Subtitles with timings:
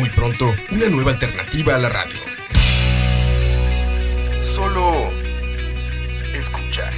[0.00, 2.16] muy pronto una nueva alternativa a la radio.
[4.42, 5.12] Solo
[6.32, 6.90] escucha.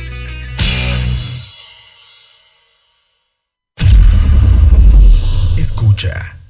[5.59, 6.42] Escucha.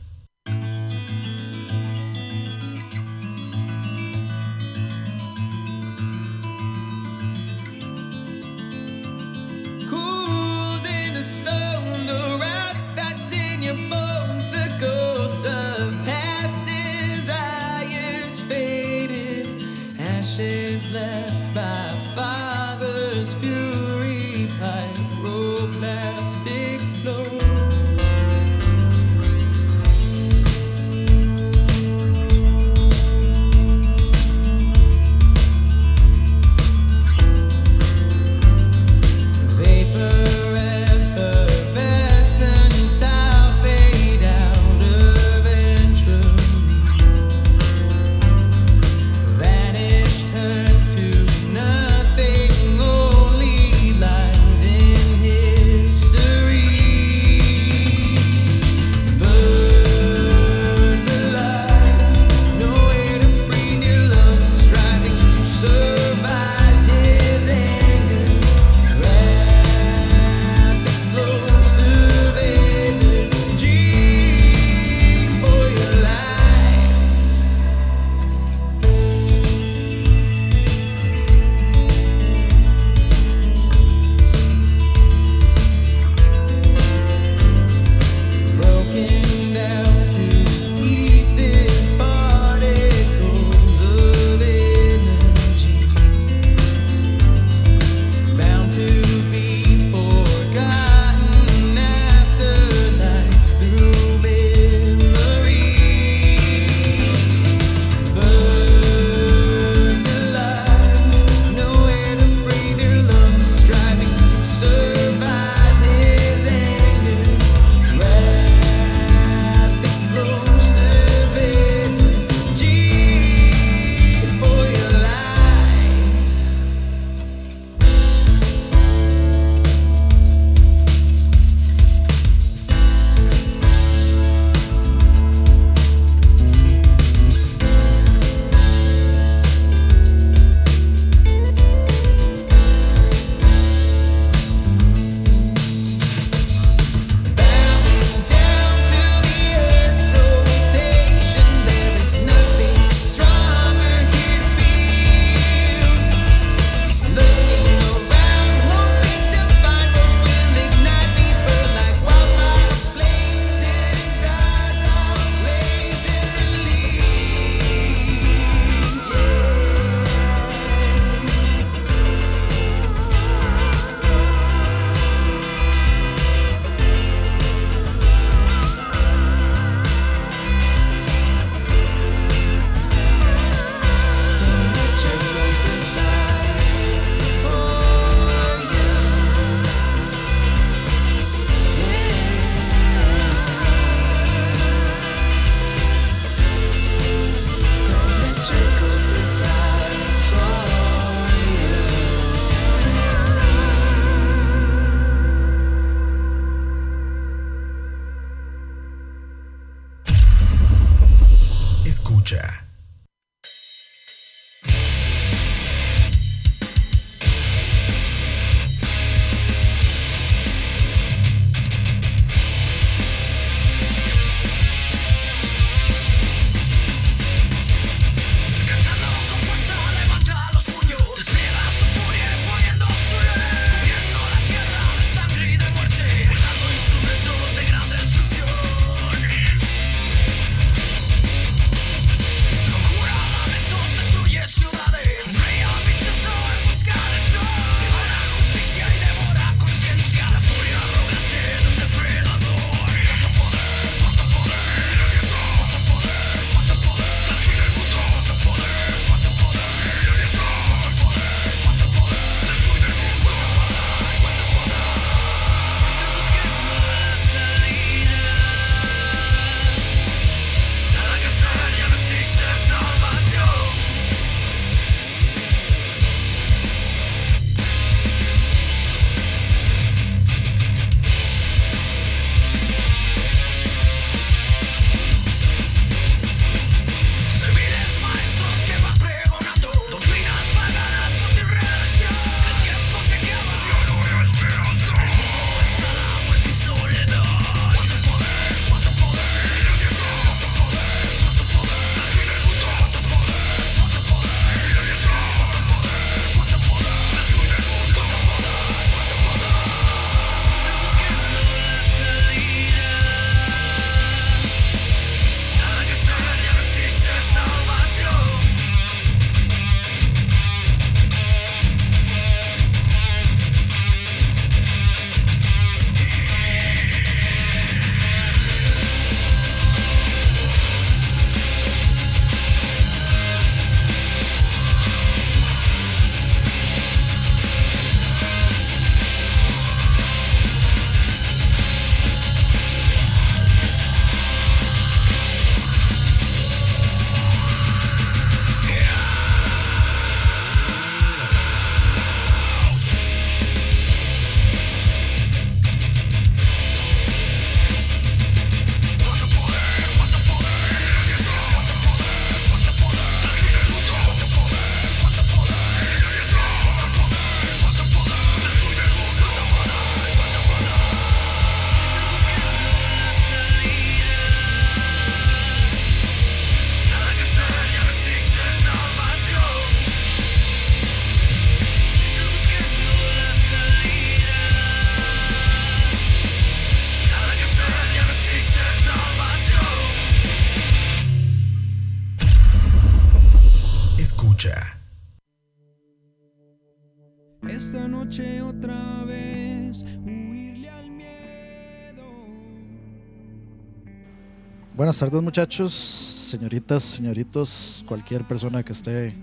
[404.83, 409.15] Buenas tardes muchachos, señoritas, señoritos, cualquier persona que esté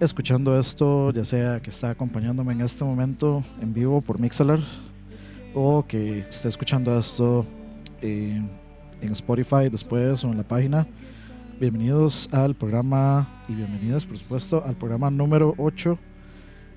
[0.00, 4.58] escuchando esto, ya sea que está acompañándome en este momento en vivo por Mixalar
[5.54, 7.46] o que esté escuchando esto
[8.02, 8.38] eh,
[9.00, 10.86] en Spotify después o en la página.
[11.58, 15.98] Bienvenidos al programa y bienvenidas por supuesto al programa número 8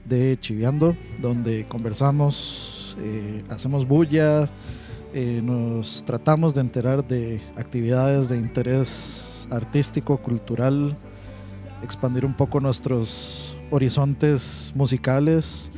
[0.06, 4.50] de Chiviando, donde conversamos, eh, hacemos bulla,
[5.13, 10.95] eh, nos tratamos de enterar de actividades de interés artístico, cultural,
[11.81, 15.71] expandir un poco nuestros horizontes musicales,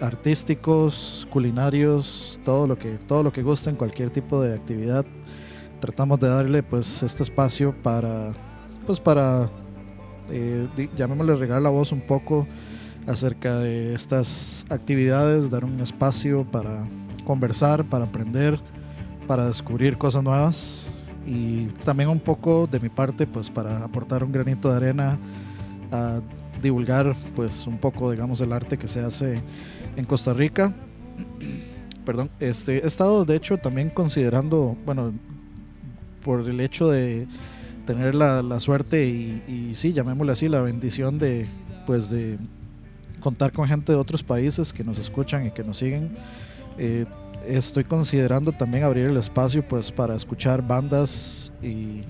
[0.00, 5.04] artísticos, culinarios, todo lo que todo lo que gusten, cualquier tipo de actividad.
[5.80, 8.32] Tratamos de darle pues este espacio para
[8.86, 9.50] pues para
[10.30, 12.46] eh, llamémosle regar la voz un poco
[13.06, 16.84] acerca de estas actividades, dar un espacio para
[17.30, 18.58] conversar, para aprender,
[19.28, 20.88] para descubrir cosas nuevas
[21.24, 25.16] y también un poco de mi parte pues para aportar un granito de arena
[25.92, 26.18] a
[26.60, 29.40] divulgar pues un poco digamos el arte que se hace
[29.94, 30.74] en Costa Rica.
[32.04, 35.12] Perdón, este he estado de hecho también considerando, bueno,
[36.24, 37.28] por el hecho de
[37.86, 41.46] tener la, la suerte y, y sí, llamémosle así, la bendición de
[41.86, 42.38] pues de
[43.20, 46.16] contar con gente de otros países que nos escuchan y que nos siguen.
[46.78, 47.06] Eh,
[47.46, 52.02] estoy considerando también abrir el espacio pues para escuchar bandas y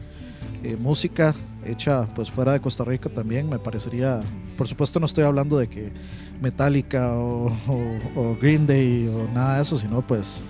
[0.63, 3.49] eh, música hecha pues fuera de Costa Rica también.
[3.49, 4.21] Me parecería
[4.57, 5.93] por supuesto no estoy hablando de que
[6.41, 7.51] Metallica o,
[8.41, 10.43] Green Day o nada de eso sino pues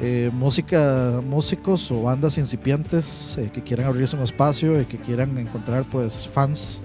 [0.00, 5.38] eh, música músicos o bandas incipientes eh, que quieran abrirse un espacio y que quieran
[5.38, 6.80] encontrar pues fans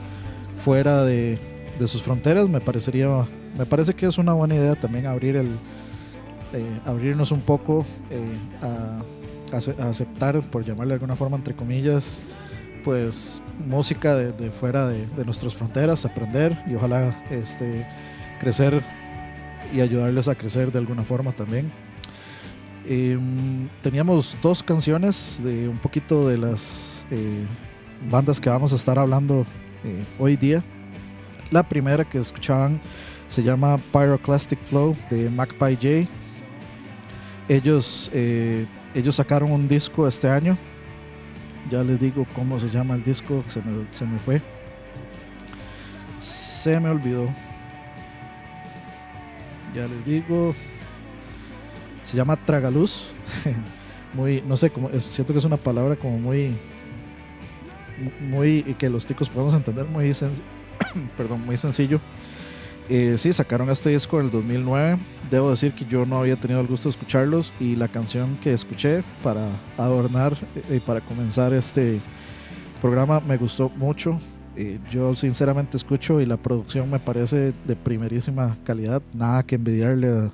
[0.64, 1.40] fuera de,
[1.80, 2.48] de sus fronteras.
[2.48, 3.26] Me parecería
[3.58, 5.50] me parece que es una buena idea también abrir el
[6.54, 8.22] eh, abrirnos un poco eh,
[8.62, 9.02] a,
[9.54, 12.22] a ace- a aceptar, por llamarle de alguna forma, entre comillas,
[12.84, 17.86] pues música de, fuera de, nuestras fronteras, aprender y ojalá este,
[18.40, 18.82] crecer
[19.74, 21.70] y ayudarles a crecer de alguna forma también.
[22.88, 27.44] Em, teníamos dos canciones de un poquito de las eh,
[28.10, 29.46] bandas que vamos a estar hablando
[30.20, 30.64] hoy día.
[31.52, 32.80] La primera que escuchaban
[33.30, 36.12] se llama Pyroclastic Flow de Magpie J.
[37.50, 40.58] Ellos, eh, ellos sacaron un disco este año.
[41.72, 44.42] Ya les digo cómo se llama el disco, se me, se me fue.
[46.22, 47.30] Se me olvidó.
[49.76, 50.56] Ya les digo.
[52.04, 53.12] Se llama Tragaluz.
[54.14, 56.54] muy, no sé, como, siento que es una palabra como muy.
[58.22, 58.64] Muy.
[58.78, 60.40] que los ticos podemos entender, muy, senc-
[61.18, 62.00] perdón, muy sencillo.
[62.90, 64.98] Eh, sí, sacaron este disco en el 2009.
[65.30, 68.54] Debo decir que yo no había tenido el gusto de escucharlos y la canción que
[68.54, 69.46] escuché para
[69.78, 70.38] adornar
[70.70, 72.00] y para comenzar este
[72.82, 74.20] programa me gustó mucho.
[74.56, 79.02] Eh, yo sinceramente escucho y la producción me parece de primerísima calidad.
[79.14, 80.32] Nada que envidiarle a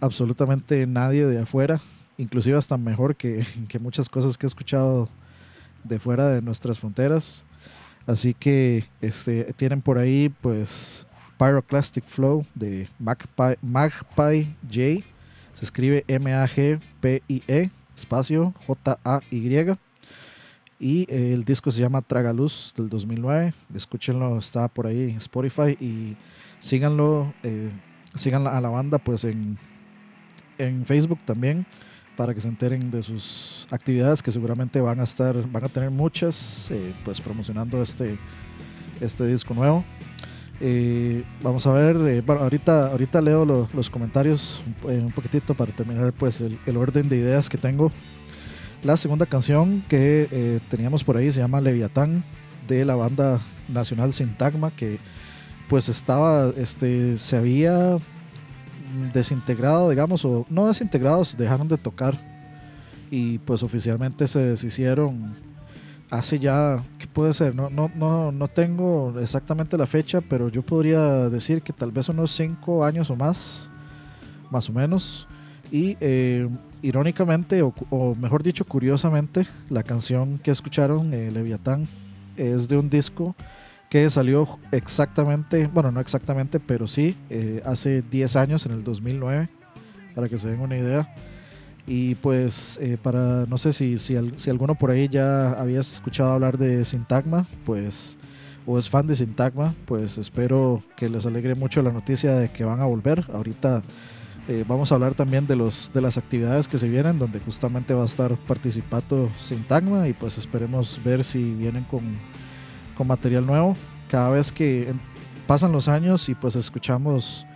[0.00, 1.80] absolutamente nadie de afuera.
[2.18, 5.08] Inclusive hasta mejor que, que muchas cosas que he escuchado
[5.84, 7.44] de fuera de nuestras fronteras.
[8.06, 11.06] Así que este, tienen por ahí pues
[11.38, 15.04] Pyroclastic Flow de Magpie, Magpie J.
[15.54, 19.76] Se escribe M-A-G-P-I-E, espacio J-A-Y.
[20.80, 23.54] Y eh, el disco se llama Tragaluz del 2009.
[23.74, 25.76] Escúchenlo, está por ahí en Spotify.
[25.80, 26.16] Y
[26.60, 27.70] síganlo, eh,
[28.32, 29.58] a la banda pues en,
[30.58, 31.66] en Facebook también
[32.16, 35.90] para que se enteren de sus actividades que seguramente van a estar, van a tener
[35.90, 38.16] muchas, eh, pues promocionando este,
[39.00, 39.84] este disco nuevo.
[40.60, 45.54] Eh, vamos a ver, eh, bueno, ahorita, ahorita leo lo- los comentarios eh, un poquitito
[45.54, 47.90] para terminar pues el, el orden de ideas que tengo.
[48.82, 52.22] La segunda canción que eh, teníamos por ahí se llama Leviatán
[52.68, 54.98] de la banda nacional Sintagma que
[55.68, 57.96] pues estaba, este, se había
[59.12, 62.18] desintegrado, digamos, o no desintegrados, dejaron de tocar
[63.10, 65.34] y pues oficialmente se deshicieron
[66.18, 67.54] hace ya, ¿qué puede ser?
[67.54, 72.08] No, no, no, no tengo exactamente la fecha, pero yo podría decir que tal vez
[72.08, 73.68] unos 5 años o más,
[74.50, 75.26] más o menos.
[75.72, 76.48] Y eh,
[76.82, 81.88] irónicamente, o, mejor dicho, curiosamente, la canción que escucharon, eh, Leviatán,
[82.36, 83.34] es de un disco
[83.90, 89.48] que salió exactamente, bueno, no exactamente, pero sí, eh, hace 10 años, en el 2009,
[90.14, 91.12] para que se den una idea.
[91.86, 95.80] Y pues, eh, para, no sé si, si, al- si alguno por ahí ya había
[95.80, 98.16] escuchado hablar de Sintagma, pues
[98.66, 102.64] o es fan de Sintagma, pues espero que les alegre mucho la noticia de que
[102.64, 103.26] van a volver.
[103.34, 103.82] Ahorita
[104.48, 107.92] eh, vamos a hablar también de, los, de las actividades que se vienen, donde justamente
[107.92, 112.00] va a estar participando Sintagma y pues esperemos ver si vienen con,
[112.96, 113.76] con material nuevo.
[114.10, 114.90] Cada vez que
[115.46, 117.46] pasan los años y pues escuchamos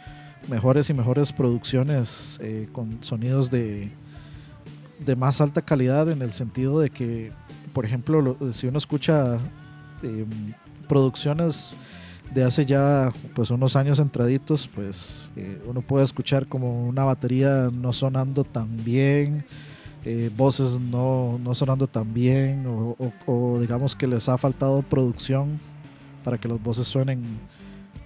[0.50, 3.90] mejores y mejores producciones eh, con sonidos de,
[5.04, 7.32] de más alta calidad en el sentido de que,
[7.72, 9.38] por ejemplo, lo- si uno escucha
[10.02, 10.24] eh,
[10.88, 11.76] producciones
[12.34, 17.70] de hace ya pues unos años entraditos, pues eh, uno puede escuchar como una batería
[17.72, 19.44] no sonando tan bien,
[20.04, 23.12] eh, voces no, no sonando tan bien, o, o-
[23.54, 25.58] o digamos que les ha faltado producción
[26.24, 27.22] para que las voces suenen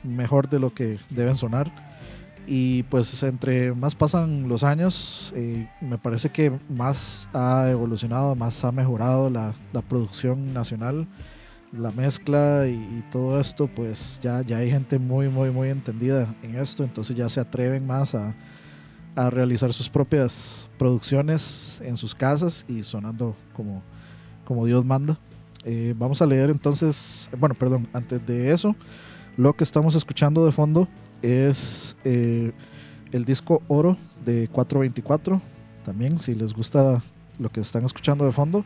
[0.05, 1.71] mejor de lo que deben sonar.
[2.47, 8.65] Y pues entre más pasan los años, eh, me parece que más ha evolucionado, más
[8.65, 11.07] ha mejorado la, la producción nacional,
[11.73, 16.35] la mezcla y, y todo esto, pues ya, ya hay gente muy, muy, muy entendida
[16.43, 18.35] en esto, entonces ya se atreven más a,
[19.15, 23.83] a realizar sus propias producciones en sus casas y sonando como,
[24.45, 25.19] como Dios manda.
[25.65, 28.75] Eh, vamos a leer entonces, bueno, perdón, antes de eso,
[29.37, 30.89] lo que estamos escuchando de fondo
[31.23, 32.53] es eh,
[33.12, 35.41] el disco Oro de 424.
[35.85, 37.03] También, si les gusta
[37.39, 38.65] lo que están escuchando de fondo,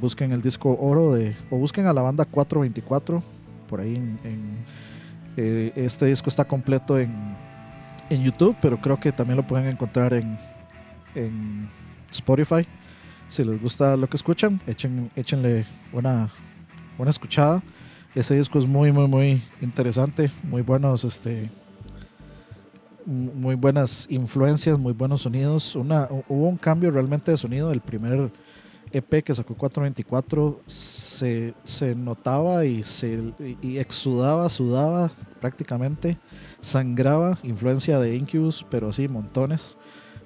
[0.00, 3.22] busquen el disco Oro de, o busquen a la banda 424
[3.68, 3.96] por ahí.
[3.96, 4.64] En,
[5.36, 7.12] eh, este disco está completo en,
[8.10, 10.38] en YouTube, pero creo que también lo pueden encontrar en,
[11.14, 11.68] en
[12.10, 12.66] Spotify.
[13.28, 16.30] Si les gusta lo que escuchan, échenle una,
[16.98, 17.62] una escuchada.
[18.14, 20.30] Ese disco es muy, muy, muy interesante.
[20.44, 21.50] Muy buenos, este,
[23.06, 25.74] muy buenas influencias, muy buenos sonidos.
[25.74, 27.72] Una, hu- hubo un cambio realmente de sonido.
[27.72, 28.30] El primer
[28.92, 36.16] EP que sacó 424 se, se notaba y, se, y- exudaba, sudaba prácticamente,
[36.60, 39.76] sangraba, influencia de Incubus, pero así montones,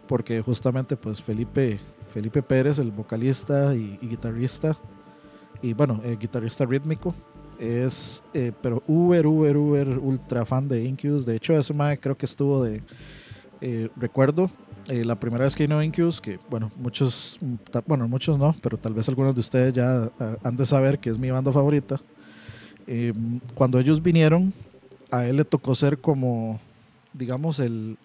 [0.06, 1.80] porque justamente pues Felipe,
[2.12, 4.76] Felipe Pérez, el vocalista y, y guitarrista,
[5.62, 7.14] y bueno, eh, guitarrista rítmico,
[7.58, 11.26] es, eh, pero uber, uber, uber, ultra fan de Incubus.
[11.26, 12.82] De hecho, ese mae creo que estuvo de,
[13.60, 14.50] eh, recuerdo,
[14.86, 17.54] eh, la primera vez que vino Incubus, que bueno, muchos, mm,
[17.86, 20.10] bueno, muchos no, pero tal vez algunos de ustedes ya
[20.42, 22.00] han de saber que es mi banda favorita.
[22.86, 23.12] Eh,
[23.54, 24.52] cuando ellos vinieron,
[25.10, 26.60] a él le tocó ser como,
[27.12, 27.98] digamos, el,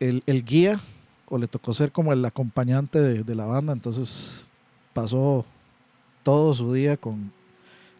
[0.00, 0.80] el, el guía,
[1.28, 4.46] o le tocó ser como el acompañante de, de la banda, entonces
[4.92, 5.44] pasó
[6.22, 7.32] todo su día con,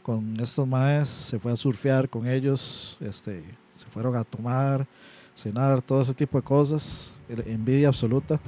[0.05, 3.43] con estos maes, se fue a surfear con ellos, este,
[3.75, 4.87] se fueron a tomar,
[5.35, 7.15] cenar, todo ese tipo de cosas,
[7.47, 8.39] envidia absoluta.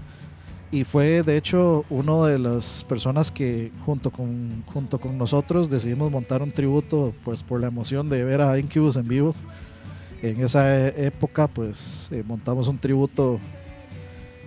[0.70, 6.10] Y fue de hecho una de las personas que junto con, junto con nosotros decidimos
[6.10, 9.34] montar un tributo pues por la emoción de ver a Incubus en vivo.
[10.20, 13.40] En esa época pues eh, montamos un tributo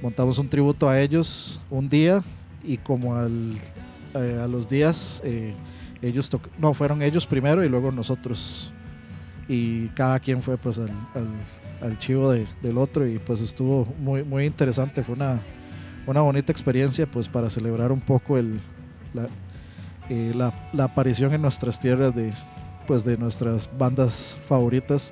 [0.03, 2.23] montamos un tributo a ellos un día
[2.63, 3.57] y como al,
[4.13, 5.55] eh, a los días eh,
[6.01, 8.71] ellos no fueron ellos primero y luego nosotros.
[9.47, 10.91] Y cada quien fue pues al,
[11.81, 15.03] al, chivo de- del otro y pues estuvo muy muy interesante.
[15.03, 15.39] Fue una
[16.07, 18.59] una bonita experiencia pues para celebrar un poco el
[19.13, 19.27] la,
[20.09, 22.31] eh, la, la aparición en nuestras tierras de
[22.87, 25.11] pues de nuestras bandas favoritas.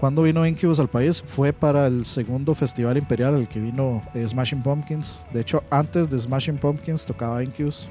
[0.00, 4.26] Cuando vino Incubus al país fue para el segundo festival imperial al que vino eh,
[4.26, 5.24] Smashing Pumpkins.
[5.32, 7.88] De hecho antes de Smashing Pumpkins tocaba Incubus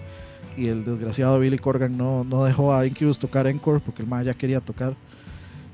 [0.58, 4.25] y el desgraciado Billy Corgan no, no dejó a Incubus tocar Encore porque el más
[4.25, 4.96] ya quería tocar.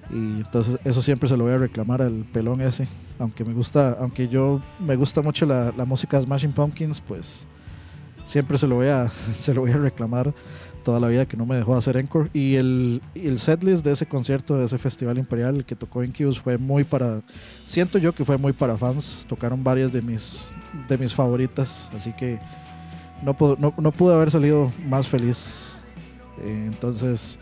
[0.09, 2.87] Y entonces eso siempre se lo voy a reclamar al pelón ese.
[3.19, 7.47] Aunque me gusta aunque yo me gusta mucho la, la música de Smashing Pumpkins pues
[8.23, 10.33] siempre se lo voy a se lo voy a reclamar
[10.83, 12.29] toda la vida que no me dejó hacer encore.
[12.33, 16.39] Y el, y el setlist de ese concierto de ese festival imperial que tocó Incubus
[16.39, 17.21] fue muy para
[17.65, 19.25] siento yo que fue muy para fans.
[19.27, 20.49] Tocaron varias de mis
[20.87, 22.39] de mis favoritas así que
[23.23, 25.75] no, no, no pude haber salido más feliz.
[26.41, 27.39] Eh, entonces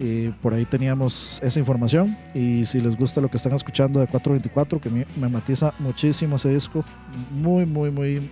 [0.00, 4.06] eh, por ahí teníamos esa información y si les gusta lo que están escuchando de
[4.06, 6.84] 424 que me, matiza muchísimo ese disco
[7.32, 8.30] muy muy muy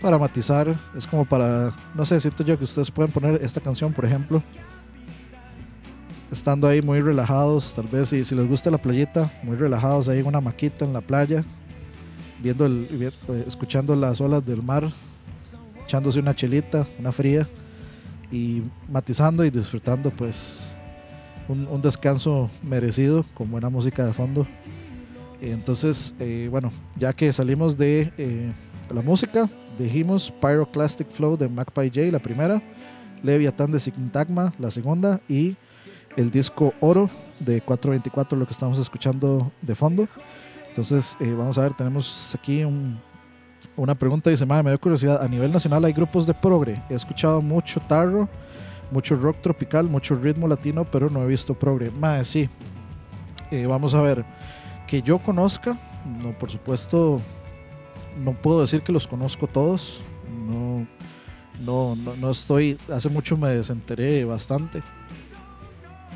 [0.00, 3.92] para matizar es como para no sé siento yo que ustedes pueden poner esta canción
[3.92, 4.42] por ejemplo
[6.32, 10.18] estando ahí muy relajados tal vez si, si les gusta la playita muy relajados ahí
[10.18, 11.44] en una maquita en la playa
[12.42, 12.88] viendo el
[13.28, 14.92] eh, escuchando las olas del mar
[15.84, 17.48] echándose una chelita una fría
[18.30, 20.74] y matizando y disfrutando pues
[21.48, 24.46] un, descanso merecido con buena música de fondo.
[25.40, 28.52] Entonces, eh, bueno, ya que salimos de eh,
[28.90, 32.62] la música, dijimos Pyroclastic Flow de Magpie J, la primera,
[33.22, 35.56] Leviathan de Syntagma, la segunda, y
[36.16, 40.08] el disco Oro de 424, lo que estamos escuchando de fondo.
[40.68, 42.98] Entonces, eh, vamos a ver, tenemos aquí un-
[43.76, 44.30] una pregunta.
[44.30, 45.22] Dice, madre, me dio curiosidad.
[45.22, 46.82] A nivel nacional hay grupos de progre.
[46.88, 48.28] He escuchado mucho tarro,
[48.90, 51.90] mucho rock tropical, mucho ritmo latino, pero no he visto progre.
[51.90, 52.48] Madre, sí.
[53.50, 54.24] Eh, vamos a ver.
[54.86, 55.78] Que yo conozca,
[56.22, 57.20] no, por supuesto,
[58.22, 60.00] no puedo decir que los conozco todos.
[60.46, 60.86] No,
[61.60, 62.78] no, no, no estoy.
[62.92, 64.80] Hace mucho me desenteré bastante.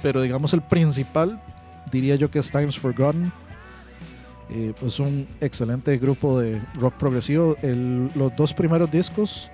[0.03, 1.41] Pero digamos el principal,
[1.91, 3.33] diría yo que es Times Forgotten.
[4.49, 7.57] Eh, pues un excelente grupo de rock progresivo.
[8.15, 9.51] Los dos primeros discos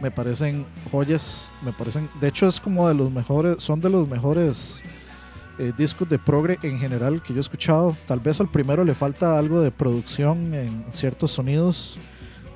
[0.00, 1.48] me parecen joyas.
[1.62, 4.82] Me parecen, de hecho, es como de los mejores, son de los mejores
[5.58, 7.96] eh, discos de progre en general que yo he escuchado.
[8.08, 11.98] Tal vez al primero le falta algo de producción en ciertos sonidos.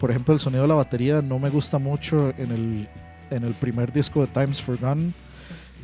[0.01, 2.89] Por ejemplo, el sonido de la batería no me gusta mucho en el,
[3.31, 5.15] en el primer disco de Times Forgotten.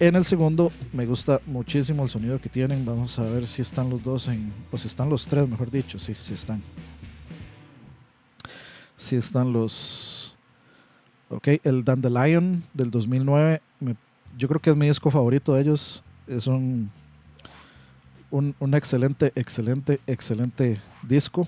[0.00, 2.84] En el segundo me gusta muchísimo el sonido que tienen.
[2.86, 4.50] Vamos a ver si están los dos en.
[4.72, 5.98] O si están los tres, mejor dicho.
[5.98, 6.62] Sí, sí están.
[8.96, 10.34] Sí están los.
[11.28, 13.60] Ok, el Dandelion del 2009.
[13.78, 13.96] me-
[14.38, 16.02] yo creo que es mi disco favorito de ellos.
[16.26, 16.90] Es un.
[18.30, 21.46] Un, un excelente, excelente, excelente disco.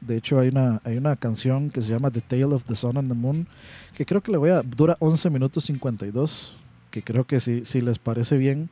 [0.00, 2.96] De hecho, hay una, hay una canción que se llama The Tale of the Sun
[2.98, 3.46] and the Moon.
[3.96, 4.62] Que creo que le voy a.
[4.62, 6.54] Dura 11 minutos 52
[6.90, 8.70] que creo que si, si les parece bien,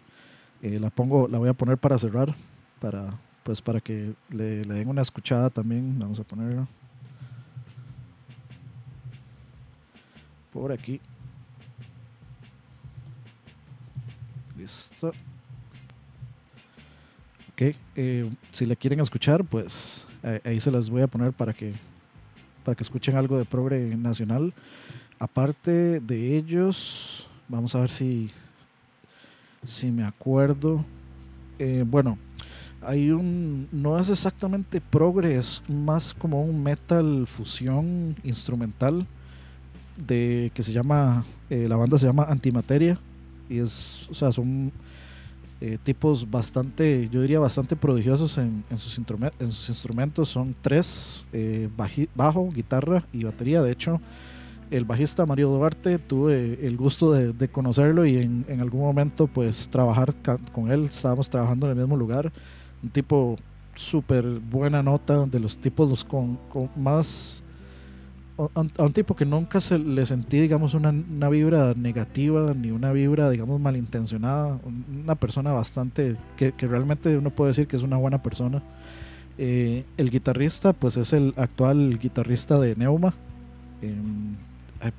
[0.63, 2.35] eh, la pongo, la voy a poner para cerrar,
[2.81, 5.99] para pues para que le, le den una escuchada también.
[5.99, 6.67] Vamos a ponerla
[10.53, 11.01] por aquí.
[14.57, 15.13] Listo.
[17.53, 21.53] Ok, eh, si la quieren escuchar, pues eh, ahí se las voy a poner para
[21.53, 21.75] que
[22.65, 24.53] para que escuchen algo de progre nacional.
[25.19, 28.31] Aparte de ellos, vamos a ver si,
[29.65, 30.85] si me acuerdo.
[31.59, 32.19] Eh, bueno,
[32.83, 33.69] hay un.
[33.73, 39.07] No es exactamente progre, es más como un metal fusión instrumental
[39.97, 41.25] de que se llama.
[41.49, 42.99] eh, la banda se llama Antimateria.
[43.49, 44.07] Y es.
[44.11, 44.73] O sea, son
[45.61, 50.29] eh, tipos bastante, yo diría bastante prodigiosos en, en sus, instrumen- en sus instrumentos.
[50.29, 51.25] Son tres:
[52.15, 53.63] bajo, guitarra y batería.
[53.63, 54.01] De hecho
[54.71, 59.27] el bajista Mario Duarte, tuve el gusto de, de conocerlo y en, en algún momento
[59.27, 60.15] pues trabajar
[60.53, 62.33] con él, estábamos trabajando en el mismo lugar,
[62.83, 63.37] un tipo
[63.75, 67.43] súper buena nota, de los tipos con, con más,
[68.39, 72.53] a un, a un tipo que nunca se le sentí digamos una, una vibra negativa
[72.55, 77.67] ni una vibra digamos malintencionada, un- una persona bastante, que, que realmente uno puede decir
[77.67, 78.63] que es una buena persona.
[79.39, 83.15] Eh, el guitarrista pues es el actual guitarrista de Neuma,
[83.83, 84.37] em,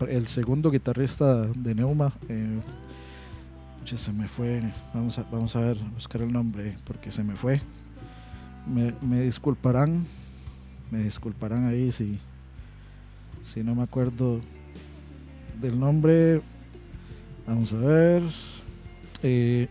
[0.08, 2.14] el segundo guitarrista de Neuma.
[2.30, 2.60] eh,
[3.96, 4.62] se me fue.
[4.94, 7.62] Vamos a, vamos a ver, buscar el nombre porque se me fue.
[8.66, 10.06] Me, me disculparán.
[10.92, 12.20] Me disculparán ahí si,
[13.44, 14.42] si no me acuerdo
[15.62, 16.42] del nombre.
[17.46, 18.24] Vamos a ver.
[19.24, 19.68] Eh,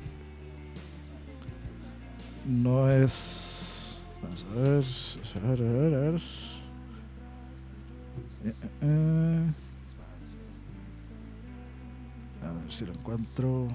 [2.47, 4.01] no es.
[4.23, 4.85] Vamos a ver.
[5.35, 6.21] A ver, a ver, a ver.
[8.81, 9.53] Eh.
[12.47, 13.69] A ver si lo encuentro.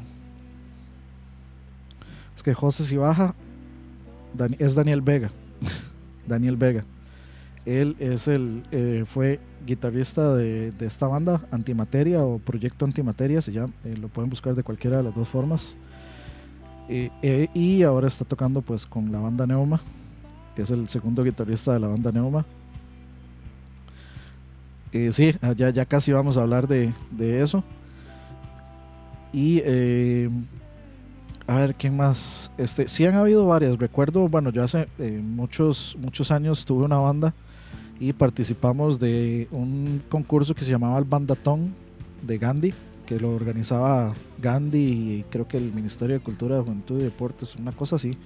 [2.36, 3.36] Es que José si baja
[4.60, 5.30] es Daniel Vega.
[6.28, 6.84] Daniel Vega.
[7.66, 13.52] Él es el eh, fue guitarrista de, de esta banda Antimateria o Proyecto Antimateria se
[13.52, 13.74] llama.
[13.84, 15.78] eh, lo pueden buscar de cualquiera de las dos formas.
[16.90, 19.82] Eh, eh, y ahora está tocando pues con la banda Neuma,
[20.56, 22.46] que es el segundo guitarrista de la banda Neuma.
[25.12, 27.64] Sí, ya, ya casi vamos a hablar de, de eso.
[29.34, 30.30] Y eh,
[31.48, 32.52] a ver, ¿quién más?
[32.58, 33.78] Este, sí han habido varias.
[33.78, 37.34] Recuerdo, bueno, yo hace eh, muchos, muchos años tuve una banda
[38.00, 41.74] y participamos de un concurso que se llamaba el Bandatón
[42.22, 42.74] de Gandhi,
[43.06, 47.72] que lo organizaba Gandhi y creo que el Ministerio de Cultura, Juventud y Deportes, una
[47.72, 48.17] cosa así.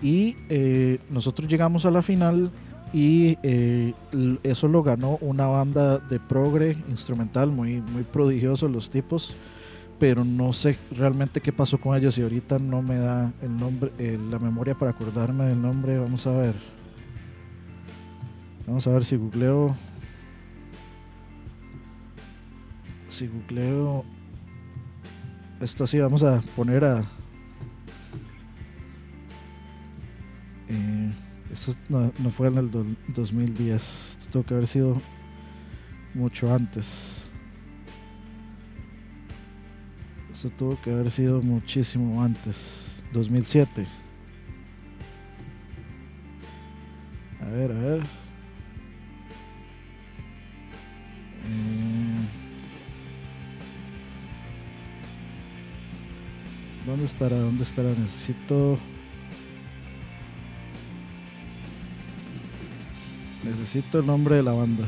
[0.00, 2.50] Y eh, nosotros llegamos a la final
[2.92, 3.94] y eh,
[4.42, 9.34] eso lo ganó una banda de progre instrumental muy, muy prodigioso los tipos
[9.98, 13.90] pero no sé realmente qué pasó con ellos y ahorita no me da el nombre
[13.98, 15.98] eh, la memoria para acordarme del nombre.
[15.98, 16.54] Vamos a ver.
[18.66, 19.74] Vamos a ver si googleo.
[23.08, 24.04] Si googleo
[25.60, 27.04] esto así vamos a poner a
[30.68, 31.12] eh,
[31.52, 35.00] esto no, fue en el do- 2010 esto tuvo que haber sido
[36.14, 37.27] mucho antes
[40.38, 43.02] Eso tuvo que haber sido muchísimo antes.
[43.12, 43.88] 2007.
[47.40, 48.02] A ver, a ver.
[48.02, 48.04] Eh,
[56.86, 57.36] ¿Dónde estará?
[57.36, 57.88] ¿Dónde estará?
[57.88, 58.78] Necesito.
[63.42, 64.84] Necesito el nombre de la banda.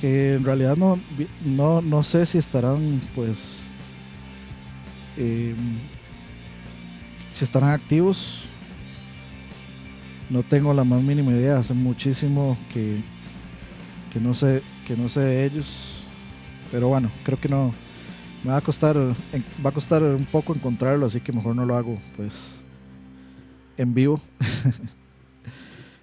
[0.00, 0.96] Que en realidad no,
[1.44, 3.65] no, no sé si estarán, pues.
[5.16, 5.54] Eh,
[7.32, 8.42] si estarán activos.
[10.28, 11.58] No tengo la más mínima idea.
[11.58, 12.98] Hace muchísimo que,
[14.12, 16.00] que no sé que no sé de ellos.
[16.70, 17.72] Pero bueno, creo que no.
[18.44, 21.76] Me va a costar va a costar un poco encontrarlo, así que mejor no lo
[21.76, 22.60] hago, pues
[23.76, 24.20] en vivo.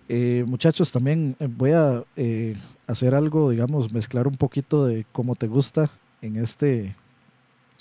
[0.10, 2.56] Eh, muchachos, también eh, voy a eh,
[2.88, 5.90] hacer algo, digamos, mezclar un poquito de cómo te gusta
[6.22, 6.96] en este,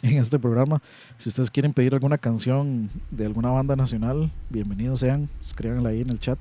[0.10, 0.82] en este programa.
[1.16, 6.10] Si ustedes quieren pedir alguna canción de alguna banda nacional, bienvenidos sean, escríbanla ahí en
[6.10, 6.38] el chat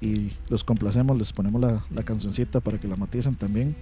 [0.00, 3.76] y los complacemos, les ponemos la, la cancioncita para que la maticen también.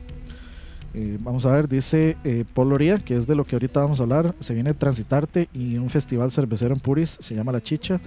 [0.95, 4.01] Eh, vamos a ver, dice eh, Paul Loría, que es de lo que ahorita vamos
[4.01, 4.35] a hablar.
[4.41, 8.01] Se viene Transitarte y un festival cervecero en Puris, se llama La Chicha.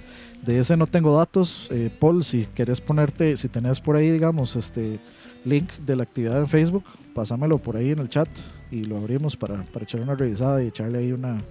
[0.44, 1.68] De ese no tengo datos.
[1.70, 4.98] Eh, Paul, si querés ponerte, si tenés por ahí, digamos, este
[5.44, 6.84] link de la actividad en Facebook,
[7.14, 8.28] pásamelo por ahí en el chat
[8.70, 11.42] y lo abrimos para, para echar una revisada y echarle ahí una,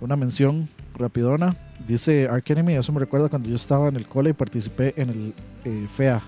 [0.00, 1.56] una mención rapidona.
[1.86, 5.10] Dice Ark Enemy, eso me recuerda cuando yo estaba en el cole y participé en
[5.10, 6.22] el eh, FEA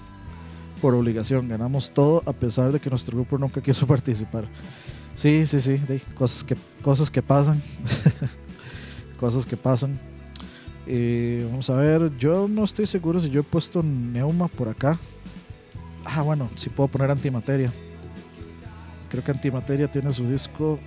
[0.81, 1.48] por obligación.
[1.48, 4.44] Ganamos todo a pesar de que nuestro grupo nunca quiso participar.
[5.14, 5.81] Sí, sí, sí,
[6.14, 7.61] cosas, que, cosas que pasan.
[9.20, 9.98] cosas que pasan.
[10.87, 14.98] Eh, vamos a ver, yo no estoy seguro si yo he puesto Neuma por acá.
[16.05, 17.72] Ah, bueno, sí puedo poner Antimateria.
[19.10, 20.78] Creo que Antimateria tiene su disco.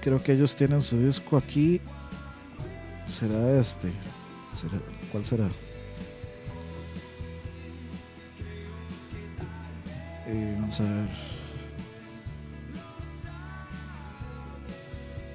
[0.00, 1.80] Creo que ellos tienen su disco aquí.
[3.08, 3.92] ¿Será este?
[4.54, 4.80] ¿Será-
[5.12, 5.48] ¿Cuál será?
[10.26, 11.08] Eh, vamos a ver.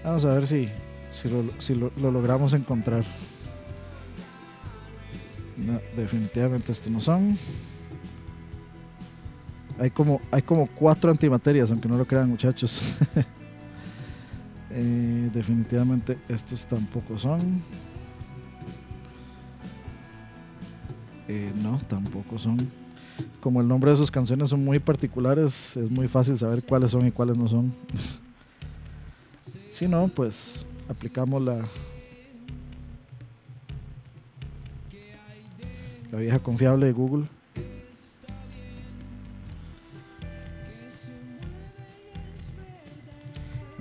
[0.04, 0.70] Vamos a ver si,
[1.12, 3.04] si, lo, si lo- lo logramos encontrar.
[5.58, 7.38] No, definitivamente estos no son.
[9.80, 12.82] Hay como, hay como cuatro antimaterias, aunque no lo crean muchachos.
[14.72, 17.64] Eh, definitivamente estos tampoco son.
[21.28, 22.70] Eh, no, tampoco son.
[23.42, 27.08] Como el nombre de sus canciones son muy particulares, es muy fácil saber cuáles son
[27.08, 27.74] y cuáles no son.
[29.72, 31.68] si no, pues aplicamos la,
[36.12, 37.26] la vieja confiable de Google.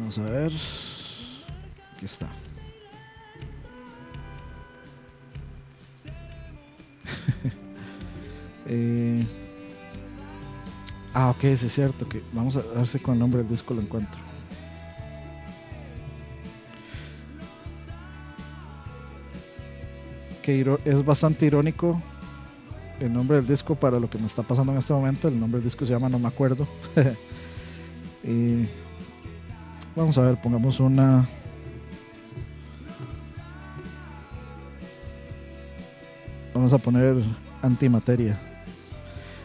[0.09, 0.53] Vamos a ver.
[1.94, 2.29] Aquí está.
[8.71, 9.27] Eh,
[11.14, 12.07] ah, ok, sí es cierto.
[12.07, 14.21] que Vamos a si con el nombre del disco lo encuentro.
[20.42, 22.03] Que es bastante irónico
[23.01, 25.29] el nombre del disco para lo que me está pasando en este momento.
[25.29, 26.68] El nombre del disco se llama No me acuerdo.
[28.23, 28.68] y
[29.99, 31.29] vamos a ver, pongamos una.
[36.55, 37.17] Vamos a poner
[37.63, 38.41] antimateria.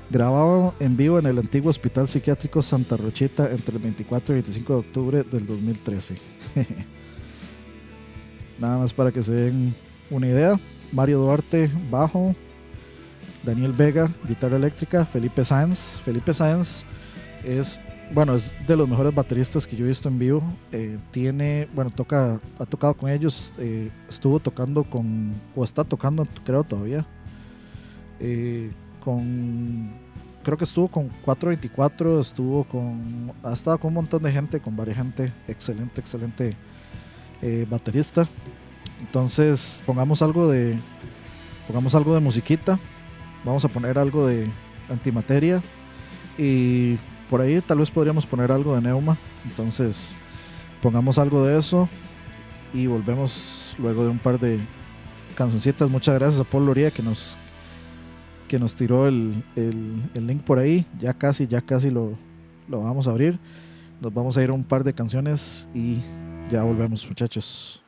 [0.09, 4.73] Grabado en vivo en el antiguo Hospital Psiquiátrico Santa Rochita entre el 24 y 25
[4.73, 6.17] de octubre del 2013.
[8.59, 9.75] Nada más para que se den
[10.09, 10.59] una idea.
[10.91, 12.35] Mario Duarte, bajo.
[13.43, 15.05] Daniel Vega, guitarra eléctrica.
[15.05, 15.99] Felipe Sáenz.
[16.01, 16.85] Felipe Sáenz
[17.43, 17.79] es,
[18.11, 20.43] bueno, es de los mejores bateristas que yo he visto en vivo.
[20.71, 23.53] Eh, tiene, bueno, toca, ha tocado con ellos.
[23.57, 27.05] eh, estuvo tocando con, o está tocando, creo todavía.
[28.19, 28.71] eh,
[29.03, 29.91] con,
[30.43, 34.75] creo que estuvo con 424, estuvo con, ha estado con un montón de gente, con
[34.75, 35.31] varias gente.
[35.47, 36.55] Excelente, excelente
[37.69, 38.27] baterista.
[39.01, 40.77] Entonces, pongamos algo de,
[41.67, 42.79] pongamos algo de musiquita.
[43.43, 44.47] Vamos a poner algo de
[44.89, 45.61] antimateria.
[46.37, 46.97] Y
[47.33, 49.17] por ahí tal vez podríamos poner algo de Neuma.
[49.43, 50.15] Entonces,
[50.83, 51.89] pongamos algo de eso.
[52.75, 54.59] Y volvemos luego de un par de
[55.33, 55.89] cancioncitas.
[55.89, 57.35] Muchas gracias a Paul Loría que nos,
[58.47, 60.85] que nos tiró el, el- el link por ahí.
[60.99, 62.11] Ya casi, ya casi lo,
[62.69, 63.39] lo vamos a abrir.
[63.99, 65.97] Nos vamos a ir a un par de canciones y
[66.51, 67.82] ya volvemos, muchachos.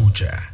[0.00, 0.49] escucha.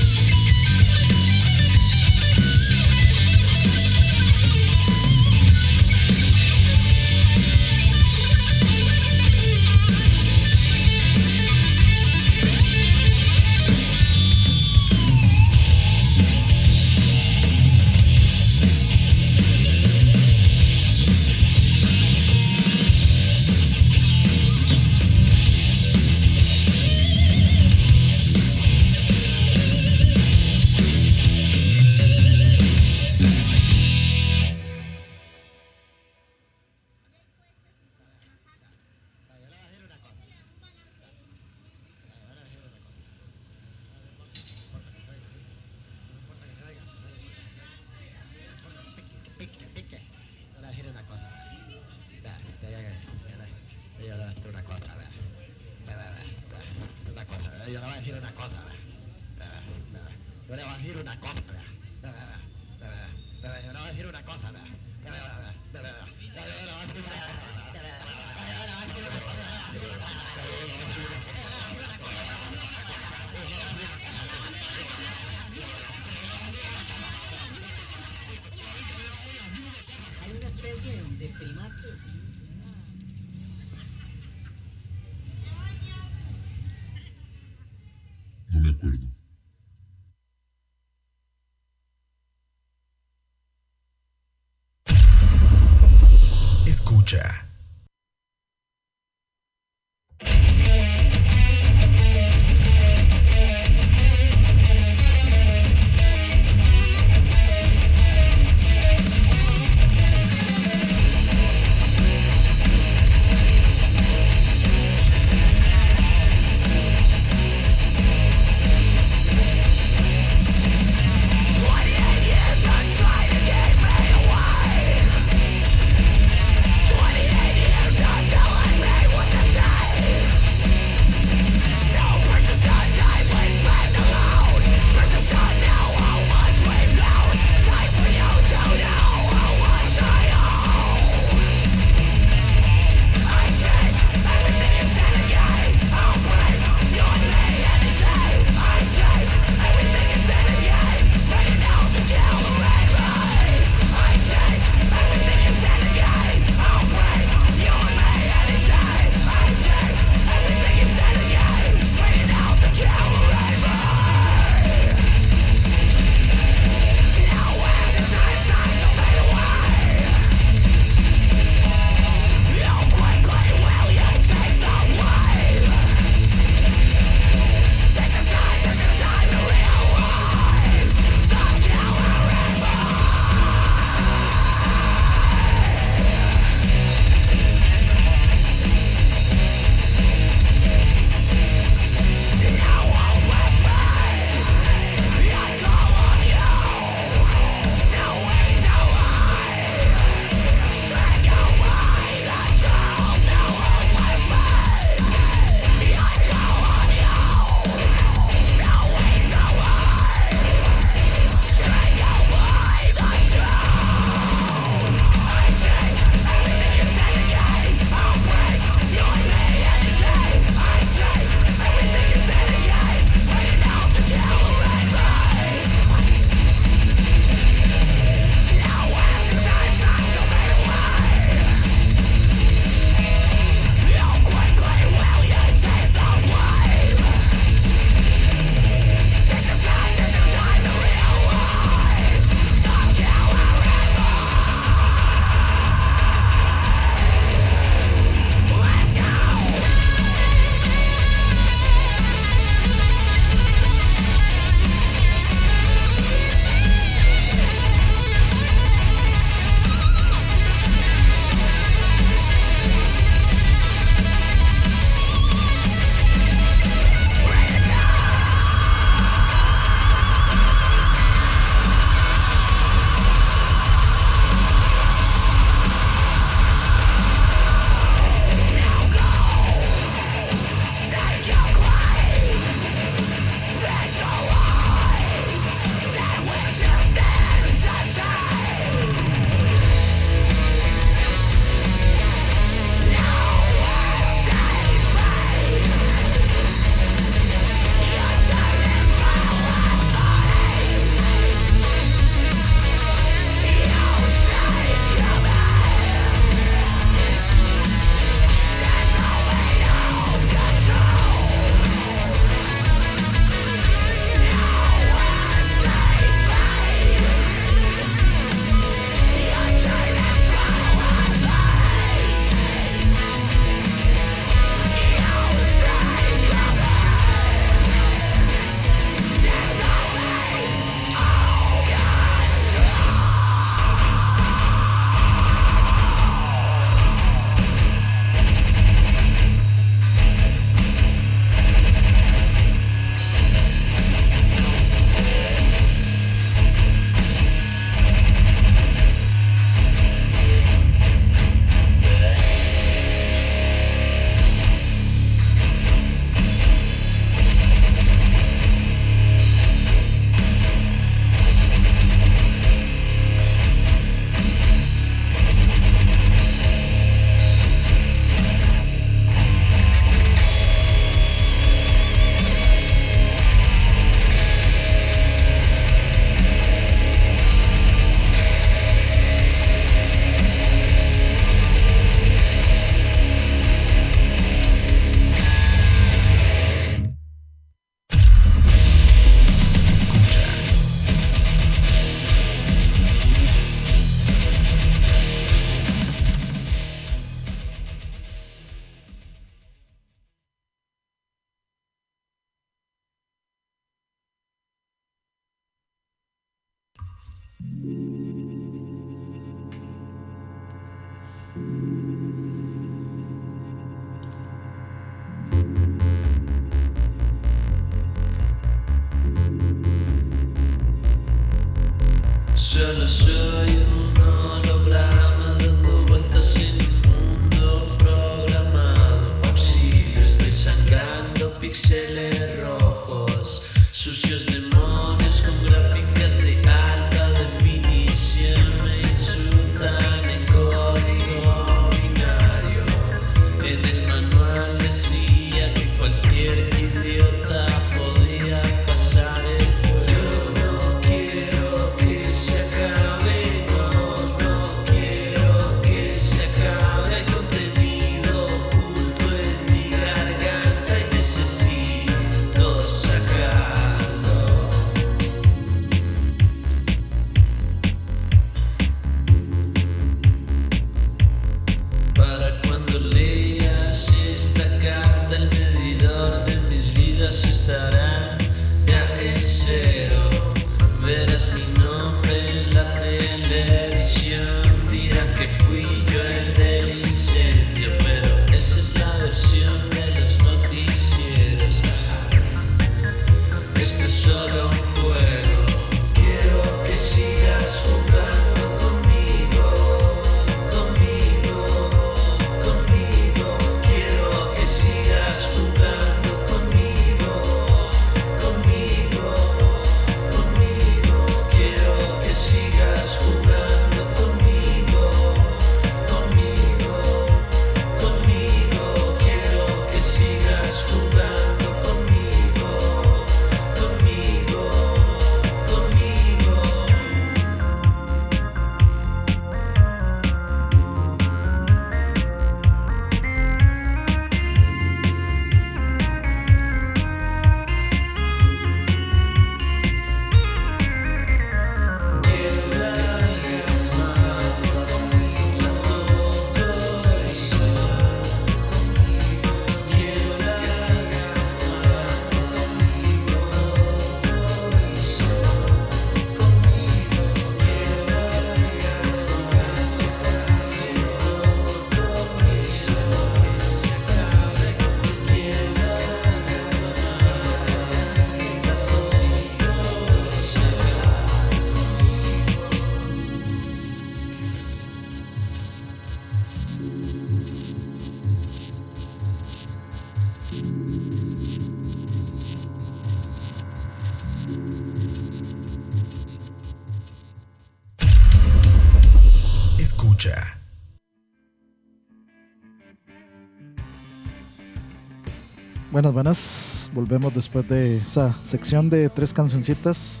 [595.92, 596.70] Buenas.
[596.74, 600.00] Volvemos después de esa sección de tres cancioncitas.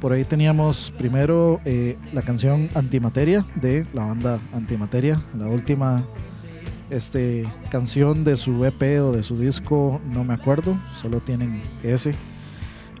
[0.00, 6.04] Por ahí teníamos primero eh, la canción Antimateria de la banda Antimateria, la última
[6.90, 12.14] este, canción de su EP o de su disco, no me acuerdo, solo tienen ese.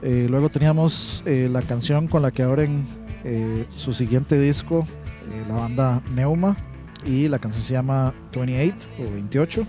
[0.02, 2.86] Eh, luego teníamos eh, la canción con la que abren
[3.76, 4.86] su siguiente disco,
[5.46, 6.56] la banda Neuma,
[7.04, 9.66] y la canción se llama 28 o 28,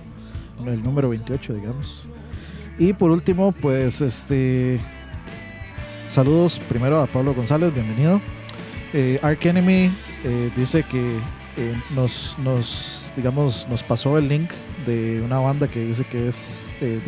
[0.68, 2.08] el número 28, digamos.
[2.82, 4.80] Y por último, pues este.
[6.10, 8.20] Saludos primero a Pablo González, bienvenido.
[8.92, 9.92] Eh, Ark Enemy
[10.24, 11.18] eh, dice que
[11.58, 14.50] eh, nos, nos, digamos, nos pasó el link
[14.88, 17.00] de una banda que dice que es eh,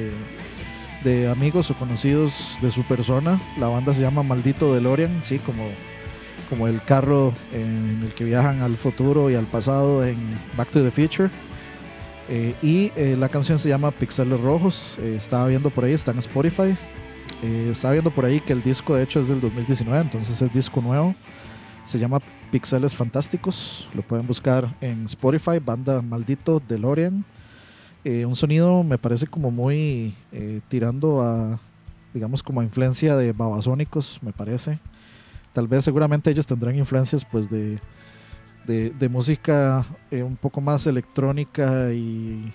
[1.03, 3.41] de, de amigos o conocidos de su persona.
[3.57, 5.67] La banda se llama Maldito DeLorean, sí, como,
[6.51, 10.17] como el carro en el que viajan al futuro y al pasado en
[10.55, 11.31] Back to the Future.
[12.29, 14.97] Eh, y eh, la canción se llama Pixeles Rojos.
[14.99, 16.75] Eh, estaba viendo por ahí, está en Spotify.
[17.69, 20.81] Estaba viendo por ahí que el disco de hecho es del 2019, entonces es disco
[20.81, 21.13] nuevo.
[21.83, 22.21] Se llama
[22.51, 23.89] Pixeles Fantásticos.
[23.93, 27.25] Lo pueden buscar en Spotify, banda Maldito DeLorean.
[28.05, 30.13] Un sonido me parece como muy
[30.69, 31.59] tirando a,
[32.13, 34.79] digamos, como a influencia de babasónicos, me parece.
[35.51, 37.77] Tal vez seguramente ellos tendrán influencias pues de,
[38.65, 42.51] de, música eh, un poco más electrónica y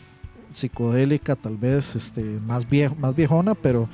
[0.52, 3.88] psicodélica, tal vez este, más, viejo, más viejona, pero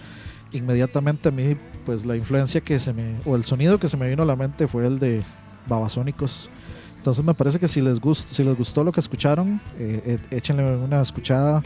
[0.53, 4.09] inmediatamente a mí pues la influencia que se me, o el sonido que se me
[4.09, 5.23] vino a la mente fue el de
[5.67, 6.51] babasónicos.
[6.99, 10.19] Entonces me parece que si les, gust, si les gustó lo que escucharon, eh, eh,
[10.31, 11.63] échenle una escuchada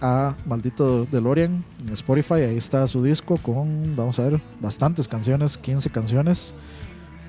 [0.00, 2.34] a Maldito DeLorean en Spotify.
[2.34, 6.54] Ahí está su disco con, vamos a ver, bastantes canciones, 15 canciones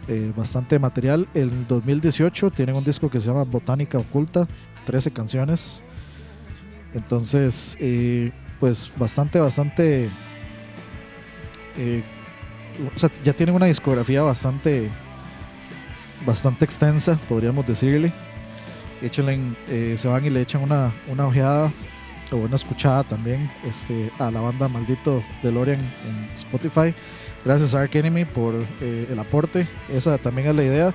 [0.08, 1.28] eh, bastante material.
[1.34, 4.48] En 2018 tienen un disco que se llama Botánica Oculta,
[4.86, 5.84] 13 canciones.
[6.94, 10.10] Entonces, eh, pues bastante, bastante...
[11.78, 12.04] eh,
[12.96, 14.90] o sea, ya tienen una discografía bastante
[16.26, 18.12] bastante extensa, podríamos decirle.
[19.02, 21.72] Échenle, se van y le echan una, una ojeada
[22.32, 26.94] o una escuchada también este, a la banda Maldito DeLorean en Spotify.
[27.46, 29.68] Gracias a Ark Enemy por eh, el aporte.
[29.92, 30.94] Esa también es la idea.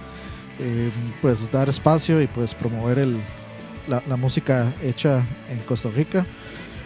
[0.60, 0.90] eh,
[1.20, 3.16] pues dar espacio y pues promover el,
[3.88, 6.24] la, la música hecha en Costa Rica.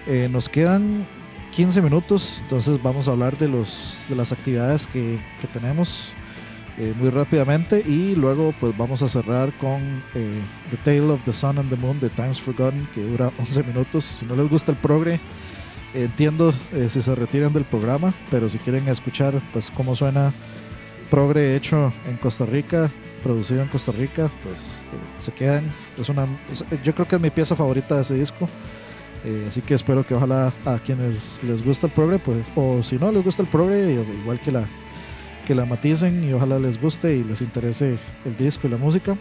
[0.06, 1.06] Eh, nos quedan
[1.54, 6.12] 15 minutos, entonces vamos a hablar de, los, de las actividades que, que tenemos
[6.78, 9.82] eh, muy rápidamente y luego pues vamos a cerrar con
[10.14, 10.40] eh,
[10.70, 14.04] The Tale of the Sun and the Moon de Times Forgotten que dura 11 minutos.
[14.04, 15.20] Si no les gusta el progre,
[15.94, 20.32] entiendo eh, si se retiran del programa, pero si quieren escuchar pues cómo suena
[21.10, 22.90] progre hecho en Costa Rica,
[23.22, 25.64] producido en Costa Rica, pues eh, se quedan.
[26.00, 28.48] Es una, es- yo creo que es mi pieza favorita de ese disco.
[29.24, 32.96] Eh, así que espero que ojalá a quienes les gusta el progre, pues, o si
[32.98, 34.62] no les gusta el progre, igual que la,
[35.46, 39.16] que la maticen y ojalá les guste y les interese el disco y la música.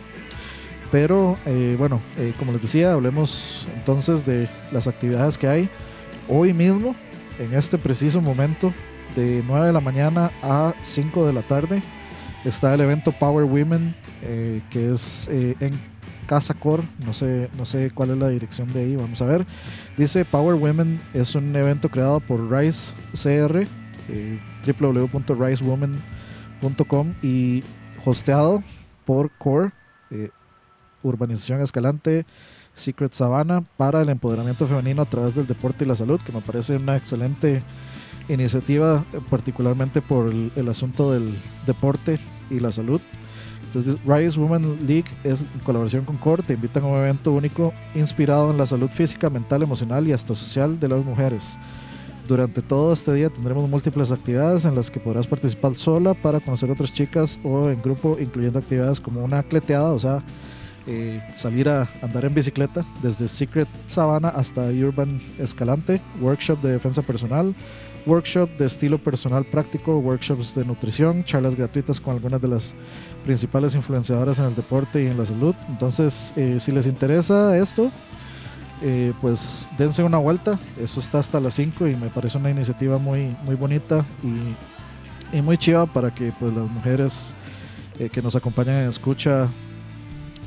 [0.91, 5.69] Pero eh, bueno, eh, como les decía, hablemos entonces de las actividades que hay
[6.29, 6.95] hoy mismo,
[7.39, 8.73] en este preciso momento,
[9.15, 11.81] de 9 de la mañana a 5 de la tarde.
[12.45, 15.71] Está el evento Power Women, eh, que es eh, en
[16.27, 19.45] Casa Core, no sé, no sé cuál es la dirección de ahí, vamos a ver.
[19.97, 23.65] Dice Power Women es un evento creado por Rise CR,
[24.09, 27.63] eh, www.risewomen.com y
[28.05, 28.63] hosteado
[29.05, 29.71] por Core,
[31.03, 32.25] Urbanización Escalante,
[32.77, 36.41] Secret Savannah para el empoderamiento femenino a través del deporte y la salud, que me
[36.41, 37.63] parece una excelente
[38.29, 41.33] iniciativa, eh, particularmente por el, asunto del
[41.65, 42.19] deporte
[42.49, 43.01] y la salud.
[43.65, 47.73] Entonces, Rise Women League es en colaboración con Core, te invitan a un evento único
[47.95, 51.59] inspirado en la salud física, mental, emocional y hasta social de las mujeres.
[52.27, 56.69] Durante todo este día tendremos múltiples actividades en las que podrás participar sola para conocer
[56.69, 60.23] otras chicas o en grupo, incluyendo actividades como una cleteada, o sea,
[60.89, 67.01] eh, salir a andar en bicicleta desde Secret Savannah hasta Urban Escalante, workshop de defensa
[67.01, 67.53] personal,
[68.05, 72.73] workshop de estilo personal práctico, workshops de nutrición, charlas gratuitas con algunas de las
[73.25, 75.53] principales influenciadoras en el deporte y en la salud.
[75.67, 77.91] Entonces, eh, si les interesa esto,
[78.81, 80.57] eh, pues dense una vuelta.
[80.81, 85.41] Eso está hasta las 5 y me parece una iniciativa muy, muy bonita y, y
[85.41, 87.33] muy chiva para que pues, las mujeres
[88.13, 89.49] que nos acompañan en escucha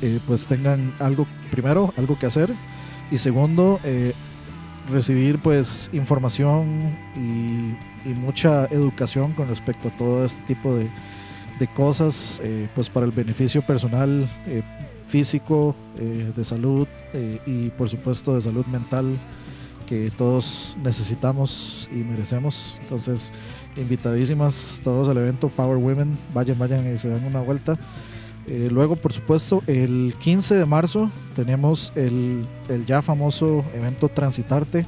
[0.03, 2.51] eh, pues tengan algo, primero, algo que hacer
[3.11, 4.15] y segundo, eh,
[4.91, 10.89] recibir pues información y, mucha educación con respecto a todo este tipo de,
[11.77, 14.27] cosas eh, pues para el beneficio personal
[15.07, 16.89] físico de salud
[17.45, 19.19] y por supuesto de salud mental
[19.87, 22.79] que todos necesitamos y merecemos.
[22.81, 23.33] Entonces
[23.77, 26.17] invitadísimas todos al evento Power Women.
[26.33, 27.77] Vayan vayan y se den una vuelta
[28.51, 34.87] eh, luego, por supuesto, el 15 de marzo tenemos el, el ya famoso evento Transitarte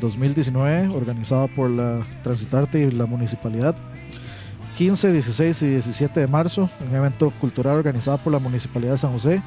[0.00, 3.76] 2019, organizado por la Transitarte y la municipalidad.
[4.76, 9.12] 15, 16 y 17 de marzo, un evento cultural organizado por la Municipalidad de San
[9.12, 9.42] José,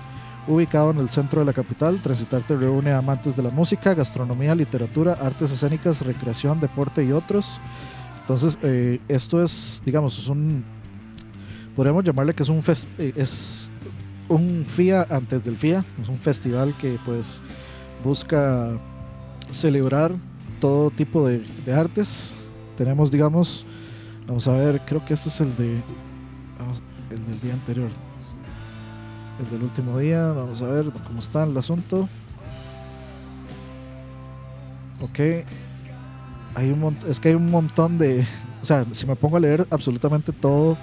[0.48, 2.00] ubicado en el centro de la capital.
[2.02, 7.60] Transitarte reúne amantes de la música, gastronomía, literatura, artes escénicas, recreación, deporte y otros.
[8.22, 10.64] Entonces, eh, esto es, digamos, es un,
[11.76, 13.70] podríamos llamarle que es un fest- eh, es
[14.30, 17.42] un FIA antes del FIA, es un festival que pues
[18.04, 18.72] busca
[19.52, 20.12] celebrar
[20.60, 21.44] todo tipo de,
[21.74, 22.36] artes.
[22.78, 23.66] Tenemos, digamos,
[24.28, 25.82] vamos a ver, creo que este es el de
[27.12, 27.90] el del día anterior.
[29.40, 32.08] El del último día, vamos a ver cómo está el asunto.
[35.02, 35.20] Ok.
[36.54, 38.26] Hay un es que hay un montón de,
[38.62, 40.78] o sea, si me pongo a leer absolutamente todo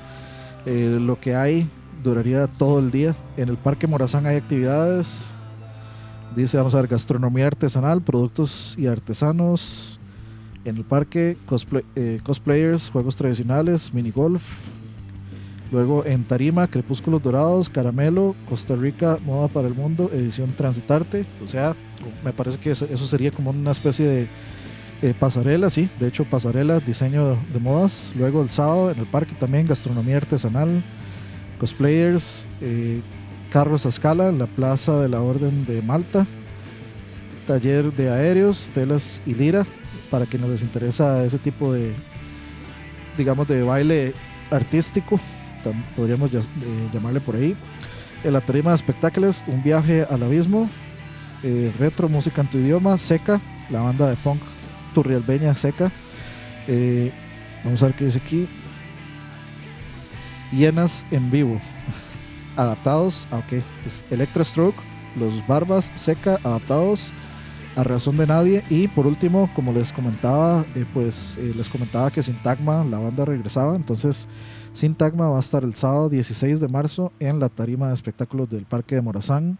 [0.71, 1.67] eh, lo que hay
[2.05, 3.17] duraría todo el día.
[3.39, 5.33] En el Parque Morazán hay actividades.
[6.37, 9.99] Dice, vamos a ver, gastronomía artesanal, productos y artesanos.
[10.67, 11.39] En el parque,
[11.97, 14.43] eh, cosplayers, juegos tradicionales, mini golf.
[15.73, 21.25] Luego en Tarima, Crepúsculos Dorados, Caramelo, Costa Rica, Moda para el Mundo, edición Transitarte.
[21.43, 21.75] O sea,
[22.23, 24.29] me parece que eso sería como una especie de
[25.03, 28.13] eh, pasarela, sí, de hecho pasarela, diseño de modas.
[28.17, 30.83] Luego el sábado en el parque también gastronomía artesanal,
[31.61, 33.01] cosplayers, eh,
[33.53, 36.27] carros a escala la plaza de la Orden de Malta,
[37.47, 39.67] taller de aéreos, telas y lira,
[40.11, 41.93] para quienes les interesa ese tipo de,
[43.17, 44.15] digamos, de baile
[44.51, 45.21] artístico,
[45.97, 46.41] podríamos eh,
[46.93, 47.57] llamarle por ahí.
[48.25, 50.69] En la tarima de espectáculos, un viaje al abismo,
[51.45, 53.41] eh, retro, música en tu idioma, seca,
[53.71, 54.41] la banda de punk
[54.95, 55.91] turrialbeña seca.
[56.67, 57.13] Eh,
[57.65, 58.49] vamos a ver qué dice aquí.
[60.53, 61.61] Hienas en vivo.
[62.57, 64.77] adaptados, ah, ok, es Electra Stroke,
[65.17, 67.13] Los Barbas Seca, adaptados
[67.77, 68.65] a razón de nadie.
[68.69, 73.25] Y por último, como les comentaba, eh, pues eh, les comentaba que Sintagma, la banda
[73.25, 73.77] regresaba.
[73.77, 74.27] Entonces,
[74.73, 78.65] Sintagma va a estar el sábado 16 de marzo en la tarima de espectáculos del
[78.65, 79.59] Parque de Morazán